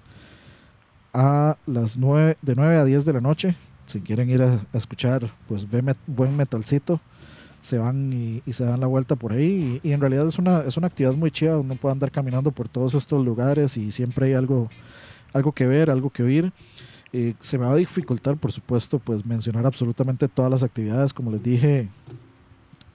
[1.15, 3.57] a las 9, de 9 a 10 de la noche.
[3.89, 7.01] Si quieren ir a, escuchar pues ve buen metalcito,
[7.63, 8.13] se van
[8.47, 9.81] y, se dan la vuelta por ahí.
[9.83, 11.59] Y, en realidad es una, es una actividad muy chida.
[11.59, 14.69] Uno puede andar caminando por todos estos lugares y siempre hay algo,
[15.33, 16.53] algo que ver, algo que oír.
[17.13, 21.15] Eh, se me va a dificultar, por supuesto, pues mencionar absolutamente todas las actividades.
[21.15, 21.89] Como les dije,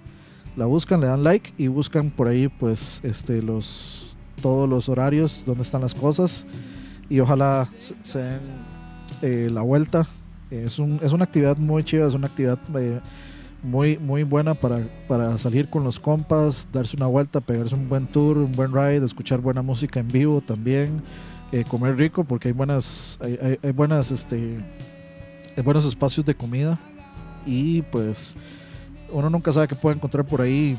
[0.55, 4.07] La buscan, le dan like y buscan por ahí, pues, este, los
[4.41, 6.45] todos los horarios, donde están las cosas
[7.09, 8.41] y ojalá se, se den
[9.21, 10.07] eh, la vuelta.
[10.49, 12.99] Es, un, es una actividad muy chida, es una actividad eh,
[13.63, 18.07] muy, muy buena para, para salir con los compas, darse una vuelta, pegarse un buen
[18.07, 21.01] tour, un buen ride, escuchar buena música en vivo también,
[21.51, 24.57] eh, comer rico porque hay buenas, hay, hay- buenas, este,
[25.55, 26.77] hay buenos espacios de comida
[27.45, 28.35] y pues
[29.11, 30.77] uno nunca sabe qué puede encontrar por ahí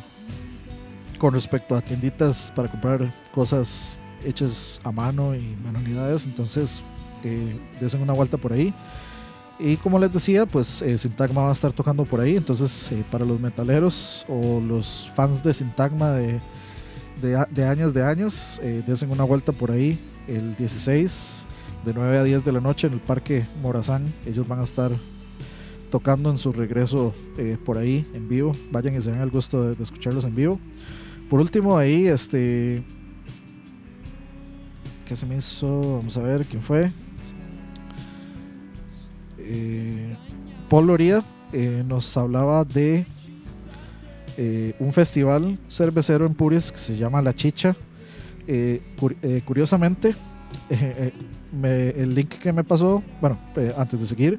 [1.18, 6.24] con respecto a tienditas para comprar cosas hechas a mano y manualidades.
[6.26, 6.82] Entonces,
[7.24, 8.72] eh, desen una vuelta por ahí.
[9.58, 12.36] Y como les decía, pues eh, Sintagma va a estar tocando por ahí.
[12.36, 16.38] Entonces, eh, para los metaleros o los fans de Sintagma de,
[17.20, 21.46] de, años de años, eh, desen una vuelta por ahí el 16
[21.84, 24.12] de 9 a 10 de la noche en el Parque Morazán.
[24.26, 24.90] Ellos van a estar
[25.90, 28.52] tocando en su regreso eh, por ahí en vivo.
[28.70, 30.60] Vayan y se den el gusto de, de escucharlos en vivo.
[31.28, 32.82] Por último, ahí, este.
[35.06, 35.98] ¿Qué se me hizo?
[35.98, 36.90] Vamos a ver quién fue.
[39.38, 40.14] Eh,
[40.68, 43.06] Paul Loría eh, nos hablaba de
[44.38, 47.76] eh, un festival cervecero en Puris que se llama La Chicha.
[48.46, 48.80] Eh,
[49.22, 50.14] eh, curiosamente,
[51.52, 53.38] me- el link que me pasó, bueno,
[53.76, 54.38] antes de seguir,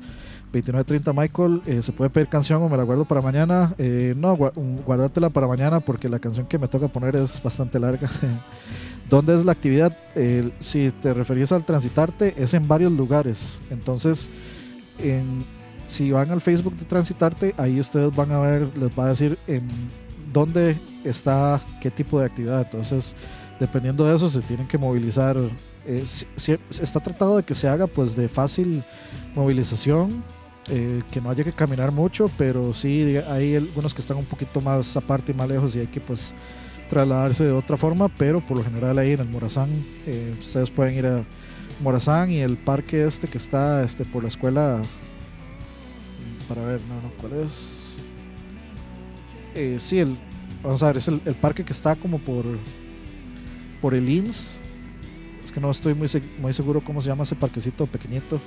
[0.52, 3.76] 2930 Michael, se puede pedir canción o me la guardo para mañana.
[4.16, 8.10] No, guárdatela para mañana porque la canción que me toca poner es bastante larga.
[9.12, 9.96] ¿Dónde es la actividad?
[10.60, 13.60] Si te referís al transitarte, es en varios lugares.
[13.70, 14.28] Entonces,
[15.04, 15.44] en-
[15.90, 19.38] si van al Facebook de Transitarte, ahí ustedes van a ver, les va a decir
[20.32, 22.62] dónde está qué tipo de actividad.
[22.62, 23.16] Entonces,
[23.60, 25.38] dependiendo de eso, se tienen que movilizar.
[25.86, 26.04] Eh,
[26.82, 28.84] está tratado de que se haga pues de fácil
[29.36, 30.24] movilización,
[30.70, 34.62] eh, que no haya que caminar mucho, pero sí hay algunos que están un poquito
[34.62, 36.34] más aparte y más lejos y hay que pues
[36.90, 39.70] trasladarse de otra forma, pero por lo general ahí en el Morazán,
[40.06, 41.24] eh, ustedes pueden ir a
[41.82, 44.82] Morazán y el parque este que está este, por la escuela,
[46.50, 47.98] para ver, no, no, ¿cuál es?
[49.54, 50.18] Eh, sí, el,
[50.64, 52.44] vamos a ver, es el, parque que está como por,
[53.82, 54.58] por el INS,
[55.46, 56.10] es que no estoy muy,
[56.42, 58.42] muy seguro cómo se llama ese parquecito pequeñito,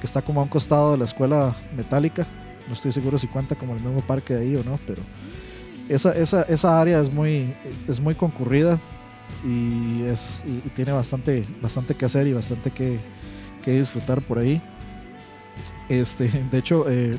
[0.00, 2.26] que está como a un costado de la escuela metálica,
[2.68, 5.02] no estoy seguro si cuenta como el mismo parque de ahí o no, pero
[5.88, 7.54] esa, esa, esa área es muy,
[7.88, 8.78] es muy concurrida
[9.44, 12.98] y, es, y tiene bastante, bastante que hacer y bastante que,
[13.64, 14.60] que disfrutar por ahí.
[15.90, 17.10] Este, de hecho, eh,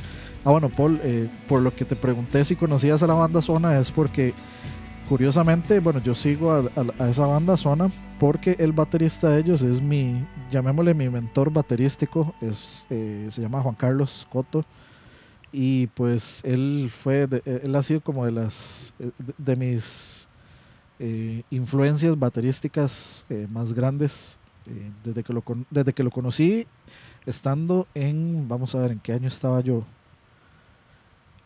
[0.45, 3.77] ah bueno, Paul, eh, por lo que te pregunté si conocías a la banda Zona
[3.77, 4.33] es porque
[5.09, 10.25] curiosamente, bueno, yo sigo a, esa banda Zona porque el baterista de ellos es mi,
[10.49, 14.63] llamémosle mi mentor baterístico, es, eh, se llama Juan Carlos Coto.
[15.51, 18.93] Y pues él fue, él ha sido como de las,
[19.37, 20.29] de, mis
[21.49, 24.39] influencias baterísticas más grandes
[25.03, 26.67] desde, que lo, desde que lo conocí
[27.25, 29.83] estando en, vamos a ver, en qué año estaba yo,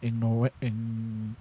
[0.01, 1.35] en,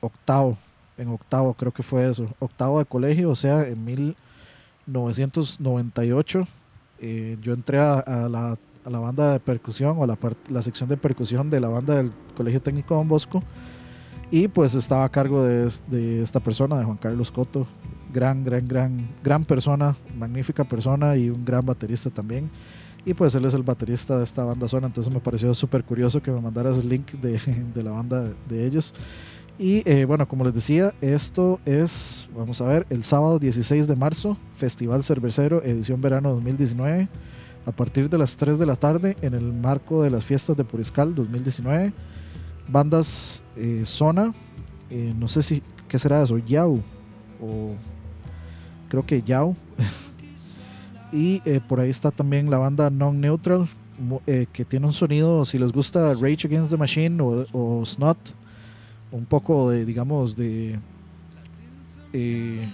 [0.00, 0.56] octavo,
[0.96, 6.46] en octavo creo que fue eso, octavo de colegio, o sea, en 1998
[7.00, 10.62] eh, yo entré a, a la, a la banda de percusión o la, par- la
[10.62, 13.42] sección de percusión de la banda del Colegio Técnico Don Bosco
[14.30, 17.66] y pues estaba a cargo de, de esta persona, de Juan Carlos Coto,
[18.12, 22.50] gran, gran, gran, gran persona, magnífica persona y un gran baterista también.
[23.06, 26.22] Y pues él es el baterista de esta banda zona, entonces me pareció súper curioso
[26.22, 27.38] que me mandaras el link de,
[27.74, 28.94] de la banda de, ellos.
[29.58, 33.94] Y eh, bueno, como les decía, esto es, vamos a ver, el sábado 16 de
[33.94, 37.08] marzo, Festival Cervecero, edición verano 2019,
[37.66, 40.64] a partir de las 3 de la tarde, en el marco de las fiestas de
[40.64, 41.92] Puriscal 2019.
[42.66, 44.32] Bandas eh, Zona,
[44.90, 46.38] eh, no sé si, ¿qué será eso?
[46.38, 46.82] Yau,
[47.40, 47.74] o
[48.88, 49.54] creo que Yao.
[51.14, 53.68] y eh, por ahí está también la banda Non Neutral,
[54.26, 58.18] eh, que tiene un sonido, si les gusta Rage Against the Machine o, o Snot,
[59.12, 60.78] un poco de, digamos, de
[62.12, 62.68] eh,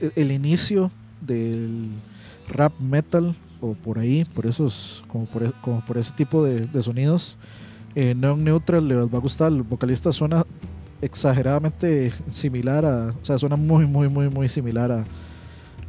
[0.00, 0.90] el- el inicio
[1.20, 1.88] del
[2.48, 6.60] rap metal o por ahí, por esos, como por, e- como por ese tipo de,
[6.60, 7.36] de sonidos.
[7.96, 10.46] Eh, Non Neutral les va a gustar, el vocalista suena
[11.02, 15.04] exageradamente similar a, o sea, suena muy, muy, muy, muy similar a,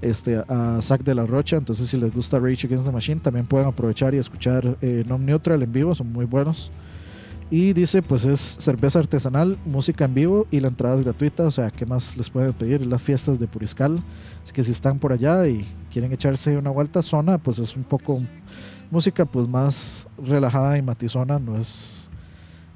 [0.01, 1.57] este, a Zack de la Rocha.
[1.57, 5.25] Entonces, si les gusta Rage Against the Machine, también pueden aprovechar y escuchar eh, Non
[5.25, 6.71] Neutral en vivo, son muy buenos.
[7.51, 11.47] Y dice, pues es cerveza artesanal, música en vivo y la entrada es gratuita.
[11.47, 12.85] O sea, ¿qué más les pueden pedir?
[12.85, 14.03] Las fiestas de Puriscal.
[14.43, 17.83] Así que si están por allá y quieren echarse una vuelta zona, pues es un
[17.83, 18.21] poco
[18.91, 21.39] música pues más relajada y matizona.
[21.39, 21.98] No es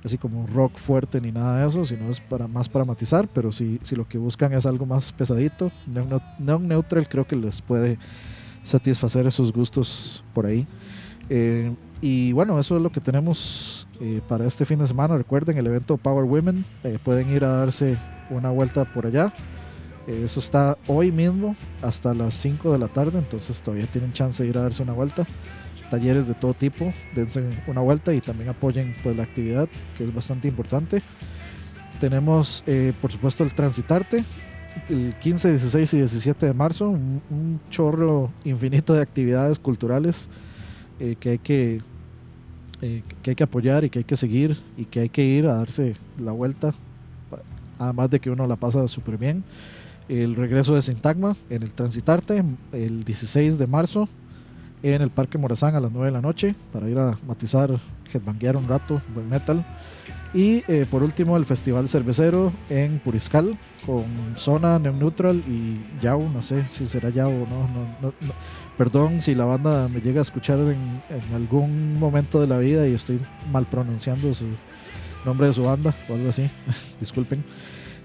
[0.04, 3.28] así como rock fuerte ni nada de eso, sino es para más para matizar.
[3.34, 7.62] Pero si, si lo que buscan es algo más pesadito, Neon Neutral creo que les
[7.62, 7.98] puede
[8.64, 10.68] satisfacer esos gustos por ahí.
[11.30, 15.16] Eh, y bueno, eso es lo que tenemos eh, para este fin de semana.
[15.16, 16.66] Recuerden el evento Power Women.
[16.84, 17.98] eh, pueden ir a darse
[18.30, 19.34] una vuelta por allá.
[20.08, 23.20] Eh, eso está hoy mismo hasta las 5 de la tarde.
[23.20, 25.26] Entonces todavía tienen chance de ir a darse una vuelta.
[25.90, 26.94] Talleres de todo tipo.
[27.16, 29.68] Dense una vuelta y también apoyen pues, la actividad,
[29.98, 31.02] que es bastante importante.
[32.00, 34.24] Tenemos, eh, por supuesto, el Transitarte.
[34.90, 36.90] El 15, 16 y 17 de marzo.
[36.90, 40.30] Un, un chorro infinito de actividades culturales
[41.00, 41.82] eh, que hay que
[42.84, 45.48] eh, que hay que apoyar y que hay que seguir y que hay que ir
[45.48, 46.74] a darse la vuelta,
[47.80, 49.46] además de que uno la pasa súper bien.
[50.10, 54.10] El regreso de Sintagma en el Transitarte el 16 de marzo
[54.84, 57.70] en el Parque Morazán a las 9 de la noche para ir a matizar,
[58.14, 59.66] headbanguear un rato, buen metal.
[60.34, 64.04] Y eh, por último el Festival Cervecero en Puriscal con
[64.36, 68.34] Zona Neon Neutral y Yao, no sé si será Yao o no, no, no- no.
[68.78, 72.88] Perdón si la banda me llega a escuchar en, en algún momento de la vida
[72.88, 73.20] y estoy
[73.52, 74.46] mal pronunciando su
[75.24, 76.50] nombre de su banda o algo así.
[77.00, 77.44] Disculpen.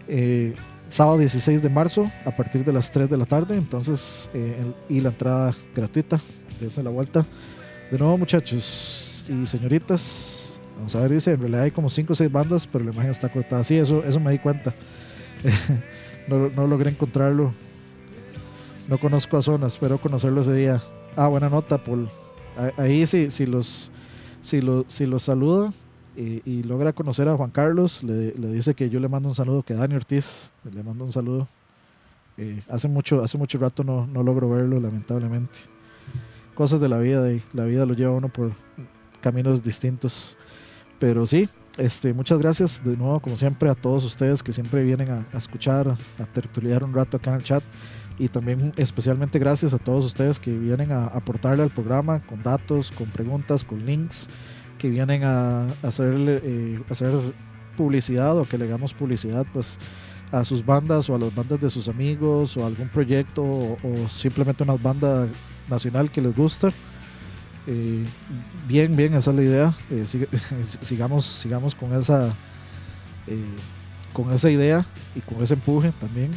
[0.07, 0.55] Eh,
[0.91, 3.57] sábado 16 de marzo a partir de las 3 de la tarde.
[3.57, 6.21] Entonces, eh, y la entrada gratuita.
[6.61, 7.27] Dense la vuelta.
[7.91, 10.61] De nuevo, muchachos y señoritas.
[10.77, 13.11] Vamos a ver, dice, en realidad hay como 5 o 6 bandas, pero la imagen
[13.11, 13.65] está cortada.
[13.65, 14.75] Sí, eso, eso me di cuenta.
[16.29, 17.53] no, no logré encontrarlo
[18.89, 20.83] no conozco a Zona, espero conocerlo ese día.
[21.15, 22.09] Ah, buena nota, Paul.
[22.77, 23.93] Ahí sí, si los,
[24.41, 25.73] si lo, si los saluda
[26.17, 29.63] y, logra conocer a Juan Carlos, le, le dice que yo le mando un saludo,
[29.63, 31.47] que Dani Ortiz le mando un saludo.
[32.39, 35.61] Eh, hace mucho, hace mucho rato no, no logro verlo, lamentablemente.
[36.59, 38.51] Cosas de la vida, y la vida lo lleva uno por
[39.21, 40.37] caminos distintos.
[40.99, 45.09] Pero sí, este, muchas gracias de nuevo, como siempre, a todos ustedes que siempre vienen
[45.09, 45.87] a, escuchar,
[46.19, 47.63] a tertuliar un rato acá en el chat.
[48.19, 52.91] Y también especialmente gracias a todos ustedes que vienen a aportarle al programa con datos,
[52.91, 54.27] con preguntas, con links,
[54.79, 57.13] que vienen a hacerle, eh, hacer
[57.77, 59.79] publicidad o que le hagamos publicidad pues
[60.33, 64.09] a sus bandas o a las bandas de sus amigos o algún proyecto o, o
[64.09, 65.29] simplemente una banda
[65.69, 66.69] nacional que les gusta.
[67.67, 68.05] Eh,
[68.67, 69.75] bien, bien, esa es la idea.
[69.91, 70.05] Eh,
[70.81, 72.29] sigamos, sigamos con esa,
[73.27, 73.57] eh,
[74.13, 76.31] con esa idea y con ese empuje también.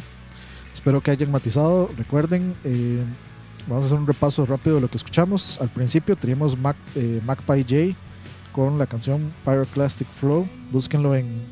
[0.74, 1.88] Espero que hayan matizado.
[1.96, 2.54] Recuerden,
[3.66, 5.60] vamos a hacer un repaso rápido de lo que escuchamos.
[5.60, 6.76] Al principio teníamos Mac,
[7.24, 7.98] Magpie J
[8.52, 10.46] con la canción Pyroclastic Flow.
[10.70, 11.42] Búsquenlo en,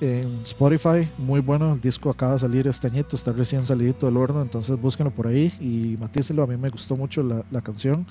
[0.00, 1.08] en Spotify.
[1.18, 1.72] Muy bueno.
[1.72, 4.42] El disco acaba de salir este añito, está recién salidito del horno.
[4.42, 6.42] Entonces búsquenlo por ahí y matícenlo.
[6.42, 8.06] A mí me gustó mucho la, canción.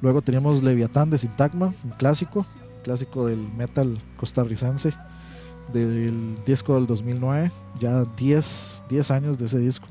[0.00, 2.46] Luego teníamos Leviatán de Sintagma, un clásico,
[2.82, 4.92] clásico del metal costarricense
[5.72, 9.88] del disco del 2009, ya 10, 10 años de ese disco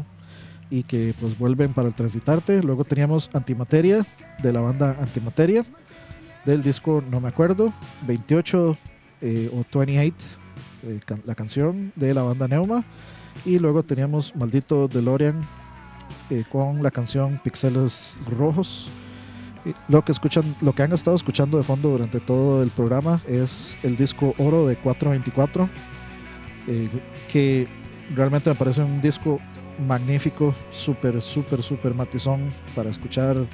[0.69, 2.61] y que pues vuelven para el transitarte.
[2.61, 4.05] Luego teníamos Antimateria
[4.41, 5.65] de la banda Antimateria
[6.45, 7.73] del disco no me acuerdo,
[8.07, 8.77] 28
[9.21, 10.13] eh, o 28
[10.83, 12.83] eh, la canción de la banda Neuma
[13.45, 15.41] y luego teníamos Maldito DeLorean
[16.29, 18.89] eh, con la canción Pixeles Rojos.
[19.87, 23.77] Lo que escuchan, lo que han estado escuchando de fondo durante todo el programa es
[23.83, 25.69] el disco Oro de 424,
[26.67, 26.89] eh,
[27.31, 27.67] que
[28.13, 29.39] realmente me parece un disco
[29.87, 33.47] magnífico, súper, súper, súper matizón para escuchar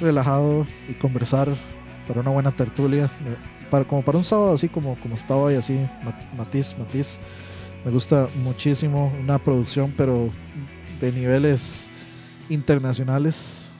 [0.00, 1.48] relajado y conversar
[2.06, 3.10] para una buena tertulia,
[3.70, 7.18] para, como para un sábado así como, como estaba hoy, así, mat- matiz, matiz.
[7.84, 10.30] Me gusta muchísimo, una producción pero
[11.00, 11.90] de niveles
[12.50, 13.70] internacionales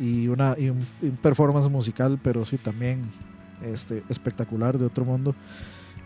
[0.00, 3.02] y una y un, y un performance musical, pero sí también
[3.62, 5.34] este, espectacular de otro mundo.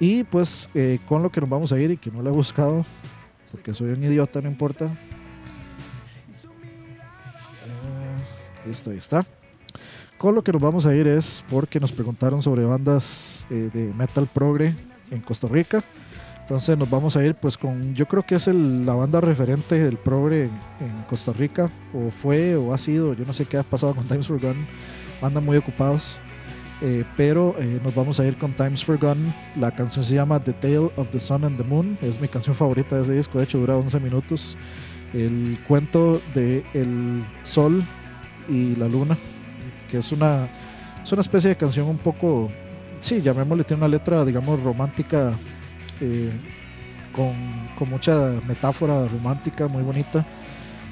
[0.01, 2.33] Y pues eh, con lo que nos vamos a ir y que no lo he
[2.33, 2.85] buscado,
[3.53, 4.91] porque soy un idiota, no importa.
[8.67, 9.25] Listo, ahí está.
[10.19, 13.93] Con lo que nos vamos a ir es porque nos preguntaron sobre bandas eh, de
[13.95, 14.75] metal progre
[15.11, 15.83] en Costa Rica.
[16.41, 19.79] Entonces nos vamos a ir pues con, yo creo que es el- la banda referente
[19.79, 20.51] del progre en,
[20.87, 24.05] en Costa Rica, o fue o ha sido, yo no sé qué ha pasado con
[24.07, 24.57] Times for Gun,
[25.23, 26.17] andan muy ocupados.
[26.81, 29.17] Eh, pero eh, nos vamos a ir con Times for Gun.
[29.57, 31.99] La canción se llama The Tale of the Sun and the Moon.
[32.01, 33.39] Es mi canción favorita de ese disco.
[33.39, 34.57] De hecho, dura 11 minutos.
[35.13, 37.83] El cuento de el sol
[38.49, 39.19] y la luna,
[39.91, 40.49] que es una,
[41.03, 42.51] es una especie de canción un poco,
[43.01, 45.33] sí, llamémosle, tiene una letra, digamos, romántica,
[46.01, 46.31] eh,
[47.13, 47.35] con,
[47.79, 50.25] con mucha metáfora romántica, muy bonita.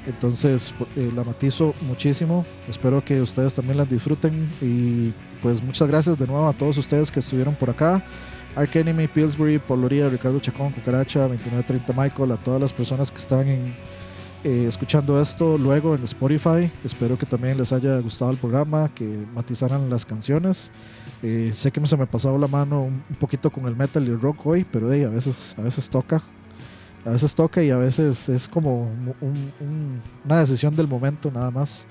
[0.07, 2.45] Entonces eh, la matizo muchísimo.
[2.69, 4.49] Espero que ustedes también la disfruten.
[4.61, 8.01] Y pues muchas gracias de nuevo a todos ustedes que estuvieron por acá.
[8.55, 13.47] Ark Enemy, Pillsbury, Poloría, Ricardo Chacón, Cucaracha, 2930 Michael, a todas las personas que están
[13.47, 13.75] en,
[14.47, 16.71] eh, escuchando esto luego en Spotify.
[16.85, 20.71] Espero que también les haya gustado el programa, que matizaran las canciones.
[21.21, 24.21] Eh, sé que se me pasó la mano un, poquito con el metal y el
[24.21, 26.23] rock hoy, pero hey, a veces, a veces toca.
[27.05, 31.29] A veces toca y a veces es como un- un- un- una decisión del momento
[31.29, 31.85] nada más.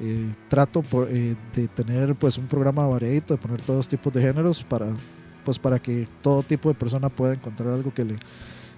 [0.00, 4.86] Eh, trato de tener pues un programa variadito, de poner todos tipos de géneros para,
[5.44, 8.16] pues, para que todo tipo de persona pueda encontrar algo que le,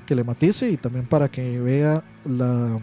[0.07, 2.79] que le matice y también para que vea la,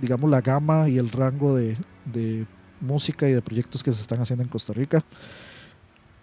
[0.00, 2.46] digamos, la gama y el rango de, de
[2.80, 5.04] música y de proyectos que se están haciendo en Costa Rica.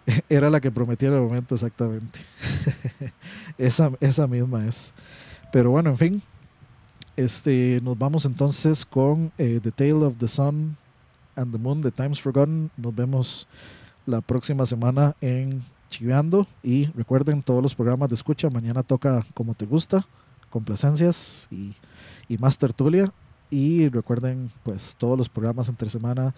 [0.28, 2.20] Era la que prometía en el momento exactamente.
[3.58, 4.94] esa, esa misma es.
[5.52, 6.22] Pero bueno, en fin.
[7.16, 10.76] Este, nos vamos entonces con eh, The Tale of the Sun
[11.34, 12.70] and the Moon, The Times Forgotten.
[12.76, 13.48] Nos vemos
[14.04, 16.46] la próxima semana en Chiveando.
[16.62, 18.50] Y recuerden todos los programas de escucha.
[18.50, 20.06] Mañana toca como te gusta,
[20.50, 21.74] complacencias y,
[22.28, 23.12] y más tertulia.
[23.50, 26.34] Y recuerden, pues, todos los programas entre semana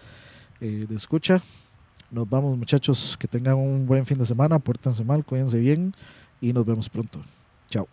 [0.61, 1.41] eh, de escucha.
[2.11, 3.17] Nos vamos, muchachos.
[3.17, 4.59] Que tengan un buen fin de semana.
[4.59, 5.93] Pórtense mal, cuídense bien.
[6.41, 7.21] Y nos vemos pronto.
[7.69, 7.87] Chao.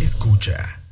[0.00, 0.83] Escucha.